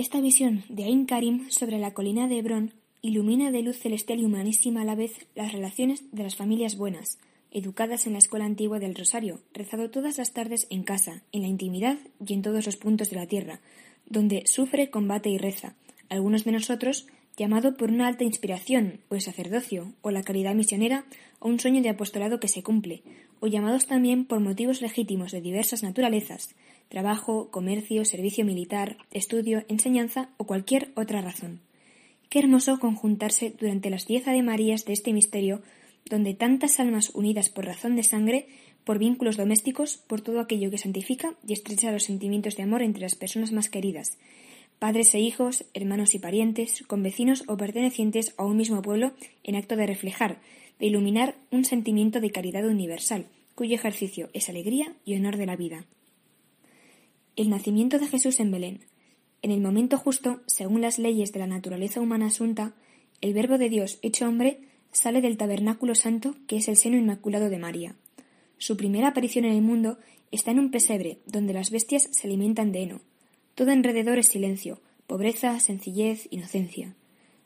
Esta 0.00 0.22
visión 0.22 0.64
de 0.70 0.84
Ain 0.84 1.04
Karim 1.04 1.50
sobre 1.50 1.78
la 1.78 1.92
colina 1.92 2.26
de 2.26 2.38
Hebrón 2.38 2.72
ilumina 3.02 3.50
de 3.50 3.60
luz 3.60 3.76
celestial 3.76 4.18
y 4.18 4.24
humanísima 4.24 4.80
a 4.80 4.84
la 4.86 4.94
vez 4.94 5.26
las 5.34 5.52
relaciones 5.52 6.10
de 6.10 6.22
las 6.22 6.36
familias 6.36 6.78
buenas, 6.78 7.18
educadas 7.50 8.06
en 8.06 8.14
la 8.14 8.18
escuela 8.18 8.46
antigua 8.46 8.78
del 8.78 8.94
Rosario, 8.94 9.42
rezado 9.52 9.90
todas 9.90 10.16
las 10.16 10.32
tardes 10.32 10.66
en 10.70 10.84
casa, 10.84 11.22
en 11.32 11.42
la 11.42 11.48
intimidad 11.48 11.98
y 12.26 12.32
en 12.32 12.40
todos 12.40 12.64
los 12.64 12.78
puntos 12.78 13.10
de 13.10 13.16
la 13.16 13.26
tierra, 13.26 13.60
donde 14.06 14.44
sufre, 14.46 14.88
combate 14.88 15.28
y 15.28 15.36
reza, 15.36 15.74
algunos 16.08 16.44
de 16.44 16.52
nosotros 16.52 17.06
llamado 17.36 17.76
por 17.76 17.90
una 17.90 18.06
alta 18.06 18.24
inspiración, 18.24 19.00
o 19.10 19.16
el 19.16 19.20
sacerdocio, 19.20 19.92
o 20.00 20.10
la 20.10 20.22
caridad 20.22 20.54
misionera, 20.54 21.04
o 21.40 21.48
un 21.48 21.60
sueño 21.60 21.82
de 21.82 21.90
apostolado 21.90 22.40
que 22.40 22.48
se 22.48 22.62
cumple, 22.62 23.02
o 23.40 23.48
llamados 23.48 23.86
también 23.86 24.24
por 24.24 24.40
motivos 24.40 24.80
legítimos 24.80 25.30
de 25.32 25.42
diversas 25.42 25.82
naturalezas, 25.82 26.54
trabajo, 26.90 27.50
comercio, 27.50 28.04
servicio 28.04 28.44
militar, 28.44 28.98
estudio, 29.12 29.64
enseñanza 29.68 30.28
o 30.36 30.44
cualquier 30.44 30.90
otra 30.96 31.22
razón. 31.22 31.60
Qué 32.28 32.40
hermoso 32.40 32.78
conjuntarse 32.78 33.54
durante 33.58 33.90
las 33.90 34.06
diez 34.06 34.26
Marías 34.42 34.84
de 34.84 34.92
este 34.92 35.12
misterio, 35.12 35.62
donde 36.04 36.34
tantas 36.34 36.80
almas 36.80 37.10
unidas 37.14 37.48
por 37.48 37.64
razón 37.64 37.96
de 37.96 38.02
sangre, 38.02 38.48
por 38.84 38.98
vínculos 38.98 39.36
domésticos, 39.36 39.98
por 39.98 40.20
todo 40.20 40.40
aquello 40.40 40.70
que 40.70 40.78
santifica 40.78 41.34
y 41.46 41.52
estrecha 41.52 41.92
los 41.92 42.04
sentimientos 42.04 42.56
de 42.56 42.64
amor 42.64 42.82
entre 42.82 43.02
las 43.02 43.14
personas 43.14 43.52
más 43.52 43.70
queridas, 43.70 44.18
padres 44.80 45.14
e 45.14 45.20
hijos, 45.20 45.64
hermanos 45.74 46.14
y 46.14 46.18
parientes, 46.18 46.82
convecinos 46.88 47.44
o 47.46 47.56
pertenecientes 47.56 48.34
a 48.36 48.44
un 48.44 48.56
mismo 48.56 48.82
pueblo, 48.82 49.12
en 49.44 49.54
acto 49.54 49.76
de 49.76 49.86
reflejar, 49.86 50.40
de 50.80 50.86
iluminar 50.86 51.36
un 51.52 51.64
sentimiento 51.64 52.20
de 52.20 52.32
caridad 52.32 52.66
universal, 52.66 53.26
cuyo 53.54 53.76
ejercicio 53.76 54.30
es 54.32 54.48
alegría 54.48 54.94
y 55.04 55.14
honor 55.14 55.36
de 55.36 55.46
la 55.46 55.54
vida. 55.54 55.84
El 57.40 57.48
nacimiento 57.48 57.98
de 57.98 58.06
Jesús 58.06 58.38
en 58.38 58.50
Belén. 58.50 58.80
En 59.40 59.50
el 59.50 59.62
momento 59.62 59.96
justo, 59.96 60.42
según 60.46 60.82
las 60.82 60.98
leyes 60.98 61.32
de 61.32 61.38
la 61.38 61.46
naturaleza 61.46 61.98
humana 61.98 62.26
asunta, 62.26 62.74
el 63.22 63.32
Verbo 63.32 63.56
de 63.56 63.70
Dios 63.70 63.98
hecho 64.02 64.28
hombre 64.28 64.60
sale 64.92 65.22
del 65.22 65.38
tabernáculo 65.38 65.94
santo 65.94 66.34
que 66.46 66.58
es 66.58 66.68
el 66.68 66.76
seno 66.76 66.98
inmaculado 66.98 67.48
de 67.48 67.58
María. 67.58 67.96
Su 68.58 68.76
primera 68.76 69.08
aparición 69.08 69.46
en 69.46 69.54
el 69.54 69.62
mundo 69.62 69.96
está 70.30 70.50
en 70.50 70.58
un 70.58 70.70
pesebre 70.70 71.16
donde 71.24 71.54
las 71.54 71.70
bestias 71.70 72.10
se 72.12 72.26
alimentan 72.26 72.72
de 72.72 72.82
heno. 72.82 73.00
Todo 73.54 73.70
alrededor 73.70 74.18
es 74.18 74.26
silencio, 74.26 74.82
pobreza, 75.06 75.58
sencillez, 75.60 76.28
inocencia. 76.30 76.94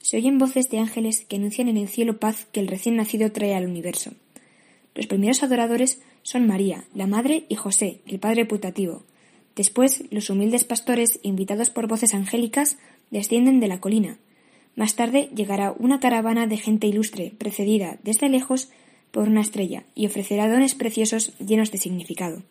Se 0.00 0.16
oyen 0.16 0.38
voces 0.38 0.70
de 0.70 0.80
ángeles 0.80 1.24
que 1.24 1.36
anuncian 1.36 1.68
en 1.68 1.76
el 1.76 1.86
cielo 1.86 2.18
paz 2.18 2.48
que 2.50 2.58
el 2.58 2.66
recién 2.66 2.96
nacido 2.96 3.30
trae 3.30 3.54
al 3.54 3.68
universo. 3.68 4.10
Los 4.96 5.06
primeros 5.06 5.44
adoradores 5.44 6.02
son 6.24 6.48
María, 6.48 6.84
la 6.94 7.06
madre, 7.06 7.46
y 7.48 7.54
José, 7.54 8.00
el 8.08 8.18
padre 8.18 8.44
putativo. 8.44 9.04
Después, 9.56 10.04
los 10.10 10.30
humildes 10.30 10.64
pastores, 10.64 11.20
invitados 11.22 11.70
por 11.70 11.86
voces 11.86 12.14
angélicas, 12.14 12.76
descienden 13.10 13.60
de 13.60 13.68
la 13.68 13.80
colina. 13.80 14.18
Más 14.76 14.96
tarde 14.96 15.30
llegará 15.34 15.74
una 15.78 16.00
caravana 16.00 16.46
de 16.46 16.56
gente 16.56 16.86
ilustre, 16.86 17.32
precedida 17.38 17.98
desde 18.02 18.28
lejos 18.28 18.70
por 19.12 19.28
una 19.28 19.40
estrella, 19.40 19.84
y 19.94 20.06
ofrecerá 20.06 20.48
dones 20.48 20.74
preciosos 20.74 21.38
llenos 21.38 21.70
de 21.70 21.78
significado. 21.78 22.42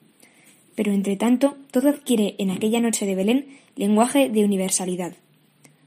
Pero 0.76 0.94
entre 0.94 1.18
tanto, 1.18 1.58
todo 1.72 1.90
adquiere 1.90 2.36
en 2.40 2.52
aquella 2.52 2.80
noche 2.80 3.06
de 3.06 3.16
Belén 3.16 3.48
lenguaje 3.76 4.30
de 4.30 4.46
universalidad. 4.46 5.14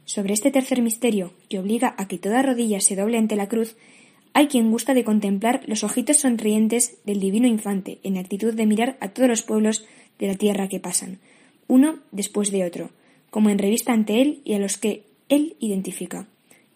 Sobre 0.04 0.34
este 0.34 0.50
tercer 0.50 0.82
misterio, 0.82 1.32
que 1.48 1.58
obliga 1.58 1.94
a 1.98 2.06
que 2.06 2.18
toda 2.18 2.42
rodilla 2.42 2.80
se 2.80 2.94
doble 2.94 3.18
ante 3.18 3.36
la 3.36 3.48
cruz, 3.48 3.76
hay 4.34 4.48
quien 4.48 4.70
gusta 4.70 4.92
de 4.92 5.02
contemplar 5.02 5.62
los 5.66 5.82
ojitos 5.82 6.18
sonrientes 6.18 6.98
del 7.06 7.20
divino 7.20 7.48
infante 7.48 8.00
en 8.02 8.18
actitud 8.18 8.52
de 8.52 8.66
mirar 8.66 8.98
a 9.00 9.08
todos 9.08 9.30
los 9.30 9.42
pueblos 9.42 9.86
de 10.18 10.26
la 10.28 10.34
tierra 10.34 10.68
que 10.68 10.80
pasan, 10.80 11.18
uno 11.68 11.98
después 12.12 12.50
de 12.50 12.64
otro, 12.64 12.90
como 13.30 13.50
en 13.50 13.58
revista 13.58 13.92
ante 13.92 14.22
él 14.22 14.40
y 14.44 14.54
a 14.54 14.58
los 14.58 14.78
que 14.78 15.02
él 15.28 15.56
identifica. 15.60 16.26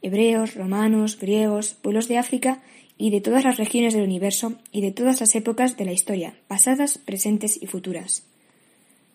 Hebreos, 0.02 0.54
romanos, 0.54 1.18
griegos, 1.18 1.74
pueblos 1.74 2.08
de 2.08 2.18
África 2.18 2.62
y 2.98 3.10
de 3.10 3.20
todas 3.20 3.44
las 3.44 3.56
regiones 3.56 3.94
del 3.94 4.04
universo 4.04 4.54
y 4.72 4.80
de 4.80 4.92
todas 4.92 5.20
las 5.20 5.34
épocas 5.34 5.76
de 5.76 5.84
la 5.84 5.92
historia, 5.92 6.34
pasadas, 6.48 6.98
presentes 6.98 7.62
y 7.62 7.66
futuras. 7.66 8.24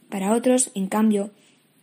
Para 0.09 0.34
otros, 0.34 0.71
en 0.76 0.88
cambio, 0.88 1.32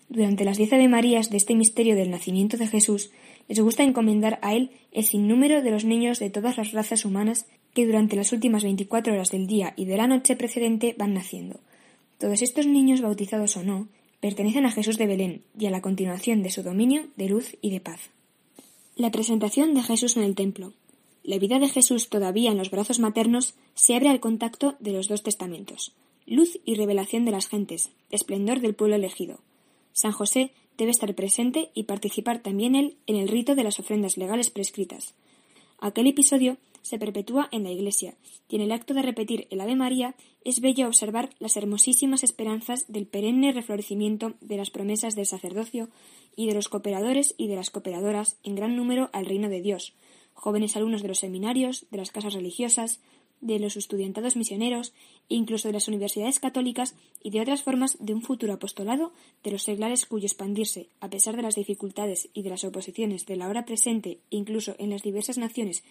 durante 0.08 0.44
las 0.44 0.56
diez 0.56 0.72
Ave 0.72 0.88
Marías 0.88 1.30
de 1.30 1.36
este 1.36 1.54
misterio 1.54 1.96
del 1.96 2.10
nacimiento 2.10 2.56
de 2.56 2.66
Jesús, 2.66 3.10
les 3.48 3.60
gusta 3.60 3.82
encomendar 3.82 4.38
a 4.42 4.54
Él 4.54 4.70
el 4.92 5.04
sinnúmero 5.04 5.62
de 5.62 5.70
los 5.70 5.84
niños 5.84 6.18
de 6.18 6.30
todas 6.30 6.56
las 6.56 6.72
razas 6.72 7.04
humanas 7.04 7.46
que 7.74 7.86
durante 7.86 8.16
las 8.16 8.32
últimas 8.32 8.62
veinticuatro 8.62 9.12
horas 9.12 9.30
del 9.30 9.46
día 9.46 9.74
y 9.76 9.86
de 9.86 9.96
la 9.96 10.06
noche 10.06 10.36
precedente 10.36 10.94
van 10.96 11.14
naciendo. 11.14 11.60
Todos 12.22 12.40
estos 12.40 12.68
niños, 12.68 13.00
bautizados 13.00 13.56
o 13.56 13.64
no, 13.64 13.88
pertenecen 14.20 14.64
a 14.64 14.70
Jesús 14.70 14.96
de 14.96 15.08
Belén 15.08 15.42
y 15.58 15.66
a 15.66 15.72
la 15.72 15.82
continuación 15.82 16.44
de 16.44 16.50
su 16.50 16.62
dominio 16.62 17.08
de 17.16 17.28
luz 17.28 17.56
y 17.60 17.72
de 17.72 17.80
paz. 17.80 17.98
La 18.94 19.10
presentación 19.10 19.74
de 19.74 19.82
Jesús 19.82 20.16
en 20.16 20.22
el 20.22 20.36
templo. 20.36 20.72
La 21.24 21.40
vida 21.40 21.58
de 21.58 21.68
Jesús 21.68 22.10
todavía 22.10 22.52
en 22.52 22.58
los 22.58 22.70
brazos 22.70 23.00
maternos 23.00 23.54
se 23.74 23.96
abre 23.96 24.08
al 24.08 24.20
contacto 24.20 24.76
de 24.78 24.92
los 24.92 25.08
dos 25.08 25.24
testamentos, 25.24 25.96
luz 26.24 26.60
y 26.64 26.76
revelación 26.76 27.24
de 27.24 27.32
las 27.32 27.48
gentes, 27.48 27.90
esplendor 28.12 28.60
del 28.60 28.76
pueblo 28.76 28.94
elegido. 28.94 29.40
San 29.92 30.12
José 30.12 30.52
debe 30.78 30.92
estar 30.92 31.12
presente 31.16 31.70
y 31.74 31.82
participar 31.82 32.38
también 32.38 32.76
él 32.76 32.94
en 33.08 33.16
el 33.16 33.26
rito 33.26 33.56
de 33.56 33.64
las 33.64 33.80
ofrendas 33.80 34.16
legales 34.16 34.48
prescritas. 34.48 35.14
Aquel 35.80 36.06
episodio 36.06 36.56
se 36.82 36.98
perpetúa 36.98 37.48
en 37.52 37.62
la 37.62 37.70
Iglesia, 37.70 38.14
y 38.48 38.56
en 38.56 38.62
el 38.62 38.72
acto 38.72 38.94
de 38.94 39.02
repetir 39.02 39.46
el 39.50 39.60
Ave 39.60 39.76
María 39.76 40.14
es 40.44 40.60
bello 40.60 40.86
observar 40.86 41.30
las 41.38 41.56
hermosísimas 41.56 42.22
esperanzas 42.24 42.84
del 42.88 43.06
perenne 43.06 43.52
reflorecimiento 43.52 44.34
de 44.40 44.56
las 44.56 44.70
promesas 44.70 45.14
del 45.14 45.26
sacerdocio 45.26 45.88
y 46.36 46.46
de 46.46 46.54
los 46.54 46.68
cooperadores 46.68 47.34
y 47.38 47.48
de 47.48 47.56
las 47.56 47.70
cooperadoras 47.70 48.36
en 48.42 48.54
gran 48.54 48.76
número 48.76 49.10
al 49.12 49.26
reino 49.26 49.48
de 49.48 49.60
Dios, 49.60 49.94
jóvenes 50.34 50.76
alumnos 50.76 51.02
de 51.02 51.08
los 51.08 51.18
seminarios, 51.18 51.86
de 51.90 51.98
las 51.98 52.10
casas 52.10 52.34
religiosas, 52.34 53.00
de 53.42 53.58
los 53.58 53.76
estudiantados 53.76 54.36
misioneros 54.36 54.94
e 55.28 55.34
incluso 55.34 55.68
de 55.68 55.74
las 55.74 55.88
universidades 55.88 56.38
católicas 56.38 56.94
y 57.22 57.30
de 57.30 57.40
otras 57.40 57.62
formas 57.62 57.96
de 57.98 58.14
un 58.14 58.22
futuro 58.22 58.54
apostolado 58.54 59.12
de 59.42 59.50
los 59.50 59.64
seglares 59.64 60.06
cuyo 60.06 60.26
expandirse, 60.26 60.88
a 61.00 61.10
pesar 61.10 61.36
de 61.36 61.42
las 61.42 61.56
dificultades 61.56 62.28
y 62.32 62.42
de 62.42 62.50
las 62.50 62.64
oposiciones 62.64 63.26
de 63.26 63.36
la 63.36 63.48
hora 63.48 63.66
presente 63.66 64.20
e 64.30 64.36
incluso 64.36 64.76
en 64.78 64.90
las 64.90 65.02
diversas 65.02 65.38
naciones 65.38 65.82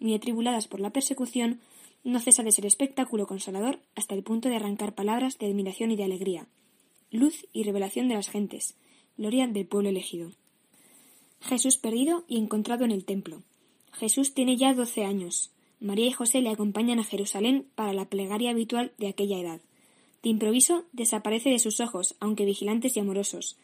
muy 0.00 0.14
atribuladas 0.14 0.66
por 0.66 0.80
la 0.80 0.90
persecución, 0.90 1.60
no 2.02 2.18
cesa 2.20 2.42
de 2.42 2.52
ser 2.52 2.66
espectáculo 2.66 3.26
consolador 3.26 3.78
hasta 3.94 4.14
el 4.14 4.22
punto 4.22 4.48
de 4.48 4.56
arrancar 4.56 4.94
palabras 4.94 5.38
de 5.38 5.46
admiración 5.46 5.90
y 5.90 5.96
de 5.96 6.04
alegría. 6.04 6.48
Luz 7.10 7.46
y 7.52 7.62
revelación 7.62 8.08
de 8.08 8.14
las 8.14 8.28
gentes, 8.28 8.76
gloria 9.16 9.46
del 9.46 9.66
pueblo 9.66 9.90
elegido. 9.90 10.32
Jesús 11.40 11.76
perdido 11.76 12.24
y 12.28 12.38
encontrado 12.38 12.84
en 12.84 12.90
el 12.90 13.04
templo. 13.04 13.42
Jesús 13.92 14.34
tiene 14.34 14.56
ya 14.56 14.74
doce 14.74 15.04
años. 15.04 15.50
María 15.80 16.06
y 16.06 16.12
José 16.12 16.40
le 16.42 16.50
acompañan 16.50 16.98
a 16.98 17.04
Jerusalén 17.04 17.66
para 17.74 17.92
la 17.92 18.06
plegaria 18.06 18.50
habitual 18.50 18.92
de 18.98 19.08
aquella 19.08 19.38
edad. 19.38 19.60
De 20.22 20.28
improviso 20.28 20.84
desaparece 20.92 21.50
de 21.50 21.58
sus 21.58 21.80
ojos, 21.80 22.14
aunque 22.20 22.44
vigilantes 22.44 22.96
y 22.96 23.00
amorosos. 23.00 23.56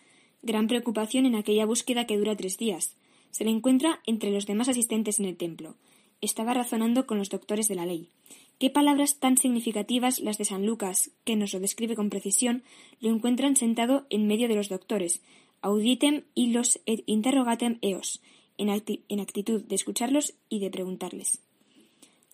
Gran 0.43 0.69
preocupación 0.69 1.27
en 1.27 1.35
aquella 1.35 1.67
búsqueda 1.67 2.07
que 2.07 2.17
dura 2.17 2.37
tres 2.37 2.57
días. 2.57 2.97
Se 3.31 3.45
le 3.45 3.51
encuentra 3.51 4.01
entre 4.07 4.31
los 4.31 4.47
demás 4.47 4.69
asistentes 4.69 5.21
en 5.21 5.27
el 5.27 5.37
templo. 5.37 5.77
Estaba 6.21 6.55
razonando 6.55 7.07
con 7.07 7.19
los 7.19 7.29
doctores 7.29 7.69
de 7.69 7.75
la 7.75 7.87
ley. 7.87 8.11
Qué 8.59 8.71
palabras 8.71 9.19
tan 9.19 9.37
significativas 9.37 10.19
las 10.21 10.39
de 10.39 10.47
San 10.47 10.65
Lucas, 10.65 11.11
que 11.25 11.37
nos 11.37 11.53
lo 11.53 11.61
describe 11.61 11.95
con 11.95 12.09
precisión, 12.09 12.63
lo 13.01 13.11
encuentran 13.11 13.57
sentado 13.57 14.07
en 14.09 14.27
medio 14.27 14.49
de 14.49 14.55
los 14.55 14.69
doctores, 14.71 15.23
auditem 15.61 16.25
illos 16.35 16.81
et 16.87 17.03
interrogatem 17.07 17.79
eos, 17.83 18.23
en, 18.57 18.71
en 19.09 19.21
actitud 19.21 19.63
de 19.63 19.75
escucharlos 19.75 20.35
y 20.49 20.61
de 20.61 20.71
preguntarles. 20.71 21.43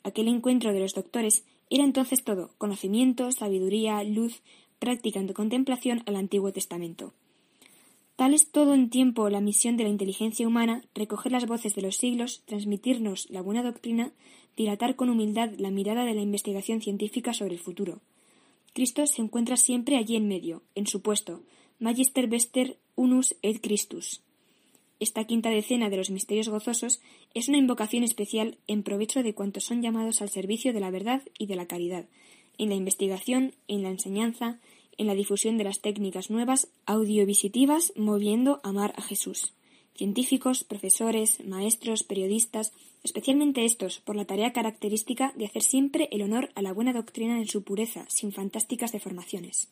Aquel 0.04 0.28
encuentro 0.28 0.72
de 0.72 0.80
los 0.80 0.94
doctores 0.94 1.44
era 1.70 1.84
entonces 1.84 2.22
todo 2.22 2.50
conocimiento, 2.58 3.32
sabiduría, 3.32 4.02
luz, 4.04 4.42
práctica 4.78 5.20
en 5.20 5.32
contemplación 5.32 6.02
al 6.06 6.16
Antiguo 6.16 6.52
Testamento. 6.52 7.14
Tal 8.16 8.34
es 8.34 8.50
todo 8.50 8.74
en 8.74 8.90
tiempo 8.90 9.28
la 9.30 9.40
misión 9.40 9.76
de 9.76 9.84
la 9.84 9.90
inteligencia 9.90 10.46
humana, 10.46 10.84
recoger 10.94 11.32
las 11.32 11.46
voces 11.46 11.74
de 11.74 11.82
los 11.82 11.96
siglos, 11.96 12.42
transmitirnos 12.44 13.28
la 13.30 13.40
buena 13.40 13.62
doctrina, 13.62 14.12
dilatar 14.56 14.96
con 14.96 15.08
humildad 15.08 15.50
la 15.58 15.70
mirada 15.70 16.04
de 16.04 16.14
la 16.14 16.20
investigación 16.20 16.80
científica 16.80 17.32
sobre 17.32 17.54
el 17.54 17.60
futuro. 17.60 18.00
Cristo 18.74 19.06
se 19.06 19.22
encuentra 19.22 19.56
siempre 19.56 19.96
allí 19.96 20.16
en 20.16 20.28
medio, 20.28 20.62
en 20.74 20.86
su 20.86 21.02
puesto, 21.02 21.42
Magister 21.78 22.28
Vester 22.28 22.78
Unus 22.96 23.34
et 23.42 23.60
Christus. 23.60 24.22
Esta 25.00 25.24
quinta 25.24 25.50
decena 25.50 25.90
de 25.90 25.96
los 25.96 26.10
misterios 26.10 26.48
gozosos 26.48 27.00
es 27.34 27.48
una 27.48 27.58
invocación 27.58 28.04
especial 28.04 28.56
en 28.68 28.82
provecho 28.82 29.22
de 29.22 29.34
cuantos 29.34 29.64
son 29.64 29.82
llamados 29.82 30.22
al 30.22 30.28
servicio 30.28 30.72
de 30.72 30.80
la 30.80 30.90
verdad 30.90 31.22
y 31.38 31.46
de 31.46 31.56
la 31.56 31.66
caridad, 31.66 32.06
en 32.56 32.68
la 32.68 32.76
investigación, 32.76 33.52
en 33.66 33.82
la 33.82 33.88
enseñanza, 33.88 34.60
en 34.98 35.06
la 35.06 35.14
difusión 35.14 35.58
de 35.58 35.64
las 35.64 35.80
técnicas 35.80 36.30
nuevas 36.30 36.68
audiovisitivas 36.86 37.92
moviendo 37.96 38.60
amar 38.62 38.94
a 38.96 39.02
Jesús. 39.02 39.52
Científicos, 39.94 40.64
profesores, 40.64 41.44
maestros, 41.44 42.02
periodistas, 42.02 42.72
especialmente 43.02 43.64
estos, 43.64 44.00
por 44.00 44.16
la 44.16 44.24
tarea 44.24 44.52
característica 44.52 45.32
de 45.36 45.46
hacer 45.46 45.62
siempre 45.62 46.08
el 46.12 46.22
honor 46.22 46.50
a 46.54 46.62
la 46.62 46.72
buena 46.72 46.92
doctrina 46.92 47.38
en 47.38 47.46
su 47.46 47.62
pureza, 47.62 48.06
sin 48.08 48.32
fantásticas 48.32 48.92
deformaciones. 48.92 49.68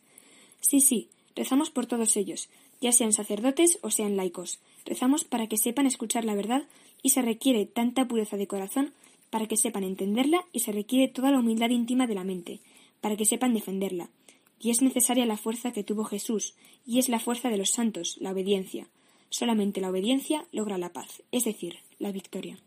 Sí, 0.60 0.80
sí, 0.80 1.08
rezamos 1.34 1.70
por 1.70 1.86
todos 1.86 2.16
ellos, 2.16 2.48
ya 2.80 2.92
sean 2.92 3.12
sacerdotes 3.12 3.78
o 3.82 3.90
sean 3.90 4.16
laicos, 4.16 4.60
Rezamos 4.84 5.24
para 5.24 5.46
que 5.46 5.56
sepan 5.56 5.86
escuchar 5.86 6.24
la 6.24 6.34
verdad 6.34 6.64
y 7.02 7.10
se 7.10 7.22
requiere 7.22 7.66
tanta 7.66 8.06
pureza 8.08 8.36
de 8.36 8.46
corazón 8.46 8.92
para 9.30 9.46
que 9.46 9.56
sepan 9.56 9.84
entenderla 9.84 10.44
y 10.52 10.60
se 10.60 10.72
requiere 10.72 11.08
toda 11.08 11.30
la 11.30 11.38
humildad 11.38 11.70
íntima 11.70 12.06
de 12.06 12.14
la 12.14 12.24
mente, 12.24 12.60
para 13.00 13.16
que 13.16 13.24
sepan 13.24 13.54
defenderla. 13.54 14.10
Y 14.60 14.70
es 14.70 14.82
necesaria 14.82 15.24
la 15.26 15.38
fuerza 15.38 15.72
que 15.72 15.82
tuvo 15.82 16.04
Jesús, 16.04 16.54
y 16.84 16.98
es 16.98 17.08
la 17.08 17.18
fuerza 17.18 17.48
de 17.48 17.56
los 17.56 17.70
santos, 17.70 18.18
la 18.20 18.30
obediencia. 18.30 18.88
Solamente 19.30 19.80
la 19.80 19.90
obediencia 19.90 20.46
logra 20.52 20.76
la 20.76 20.92
paz, 20.92 21.22
es 21.32 21.44
decir, 21.44 21.78
la 21.98 22.12
victoria. 22.12 22.58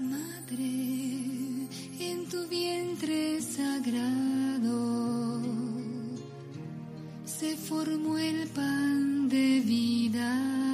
Madre, 0.00 0.64
en 2.00 2.28
tu 2.28 2.48
vientre 2.48 3.40
sagrado 3.40 4.88
se 7.24 7.56
formó 7.56 8.18
el 8.18 8.48
pan 8.48 9.28
de 9.28 9.60
vida 9.60 10.67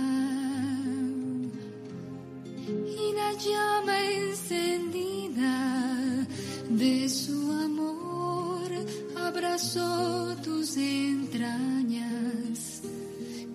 y 2.69 3.13
la 3.15 3.33
llama 3.33 3.99
encendida 4.11 6.27
de 6.71 7.09
su 7.09 7.53
amor 7.53 8.71
abrazó 9.17 10.37
tus 10.43 10.77
entrañas. 10.77 12.83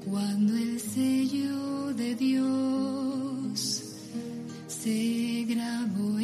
Cuando 0.06 0.56
el 0.56 0.80
sello 0.80 1.94
de 1.94 2.16
Dios 2.16 3.84
se 4.68 5.46
grabó 5.48 6.19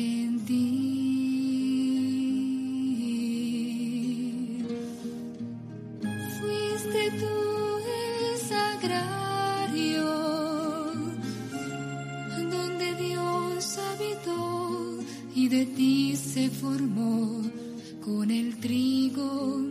formó 16.50 17.42
con 18.04 18.30
el 18.30 18.60
trigo 18.60 19.65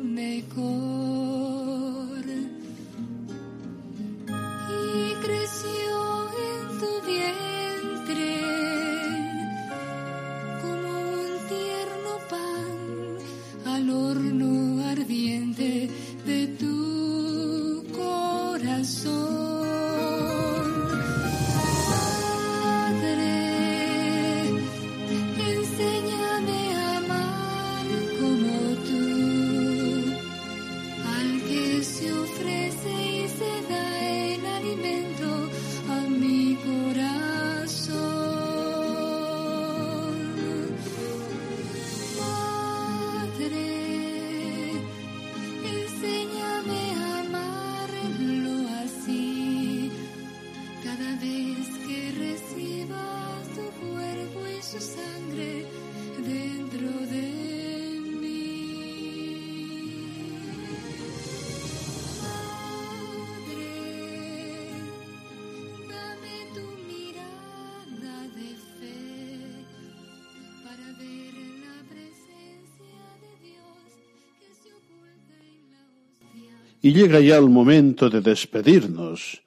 Y 76.84 76.92
llega 76.92 77.18
ya 77.18 77.38
el 77.38 77.48
momento 77.48 78.10
de 78.10 78.20
despedirnos 78.20 79.40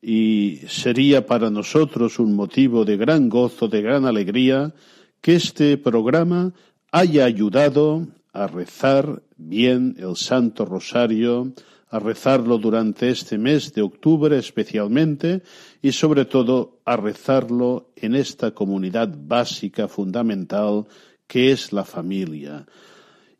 y 0.00 0.60
sería 0.68 1.26
para 1.26 1.50
nosotros 1.50 2.18
un 2.18 2.34
motivo 2.34 2.86
de 2.86 2.96
gran 2.96 3.28
gozo, 3.28 3.68
de 3.68 3.82
gran 3.82 4.06
alegría, 4.06 4.72
que 5.20 5.34
este 5.34 5.76
programa 5.76 6.54
haya 6.90 7.26
ayudado 7.26 8.08
a 8.32 8.46
rezar 8.46 9.22
bien 9.36 9.96
el 9.98 10.16
Santo 10.16 10.64
Rosario, 10.64 11.52
a 11.90 11.98
rezarlo 11.98 12.56
durante 12.56 13.10
este 13.10 13.36
mes 13.36 13.74
de 13.74 13.82
octubre 13.82 14.38
especialmente 14.38 15.42
y 15.82 15.92
sobre 15.92 16.24
todo 16.24 16.80
a 16.86 16.96
rezarlo 16.96 17.90
en 17.96 18.14
esta 18.14 18.52
comunidad 18.52 19.14
básica, 19.14 19.88
fundamental, 19.88 20.86
que 21.26 21.52
es 21.52 21.70
la 21.70 21.84
familia. 21.84 22.64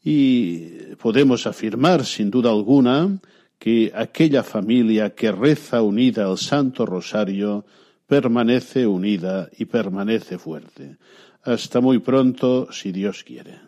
Y 0.04 0.66
podemos 1.00 1.46
afirmar, 1.46 2.04
sin 2.04 2.30
duda 2.30 2.50
alguna, 2.50 3.18
que 3.58 3.92
aquella 3.94 4.42
familia 4.42 5.14
que 5.14 5.32
reza 5.32 5.82
unida 5.82 6.26
al 6.26 6.38
Santo 6.38 6.86
Rosario 6.86 7.64
permanece 8.06 8.86
unida 8.86 9.50
y 9.58 9.66
permanece 9.66 10.38
fuerte. 10.38 10.96
Hasta 11.42 11.80
muy 11.80 11.98
pronto, 11.98 12.72
si 12.72 12.92
Dios 12.92 13.24
quiere. 13.24 13.67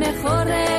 Mejor 0.00 0.69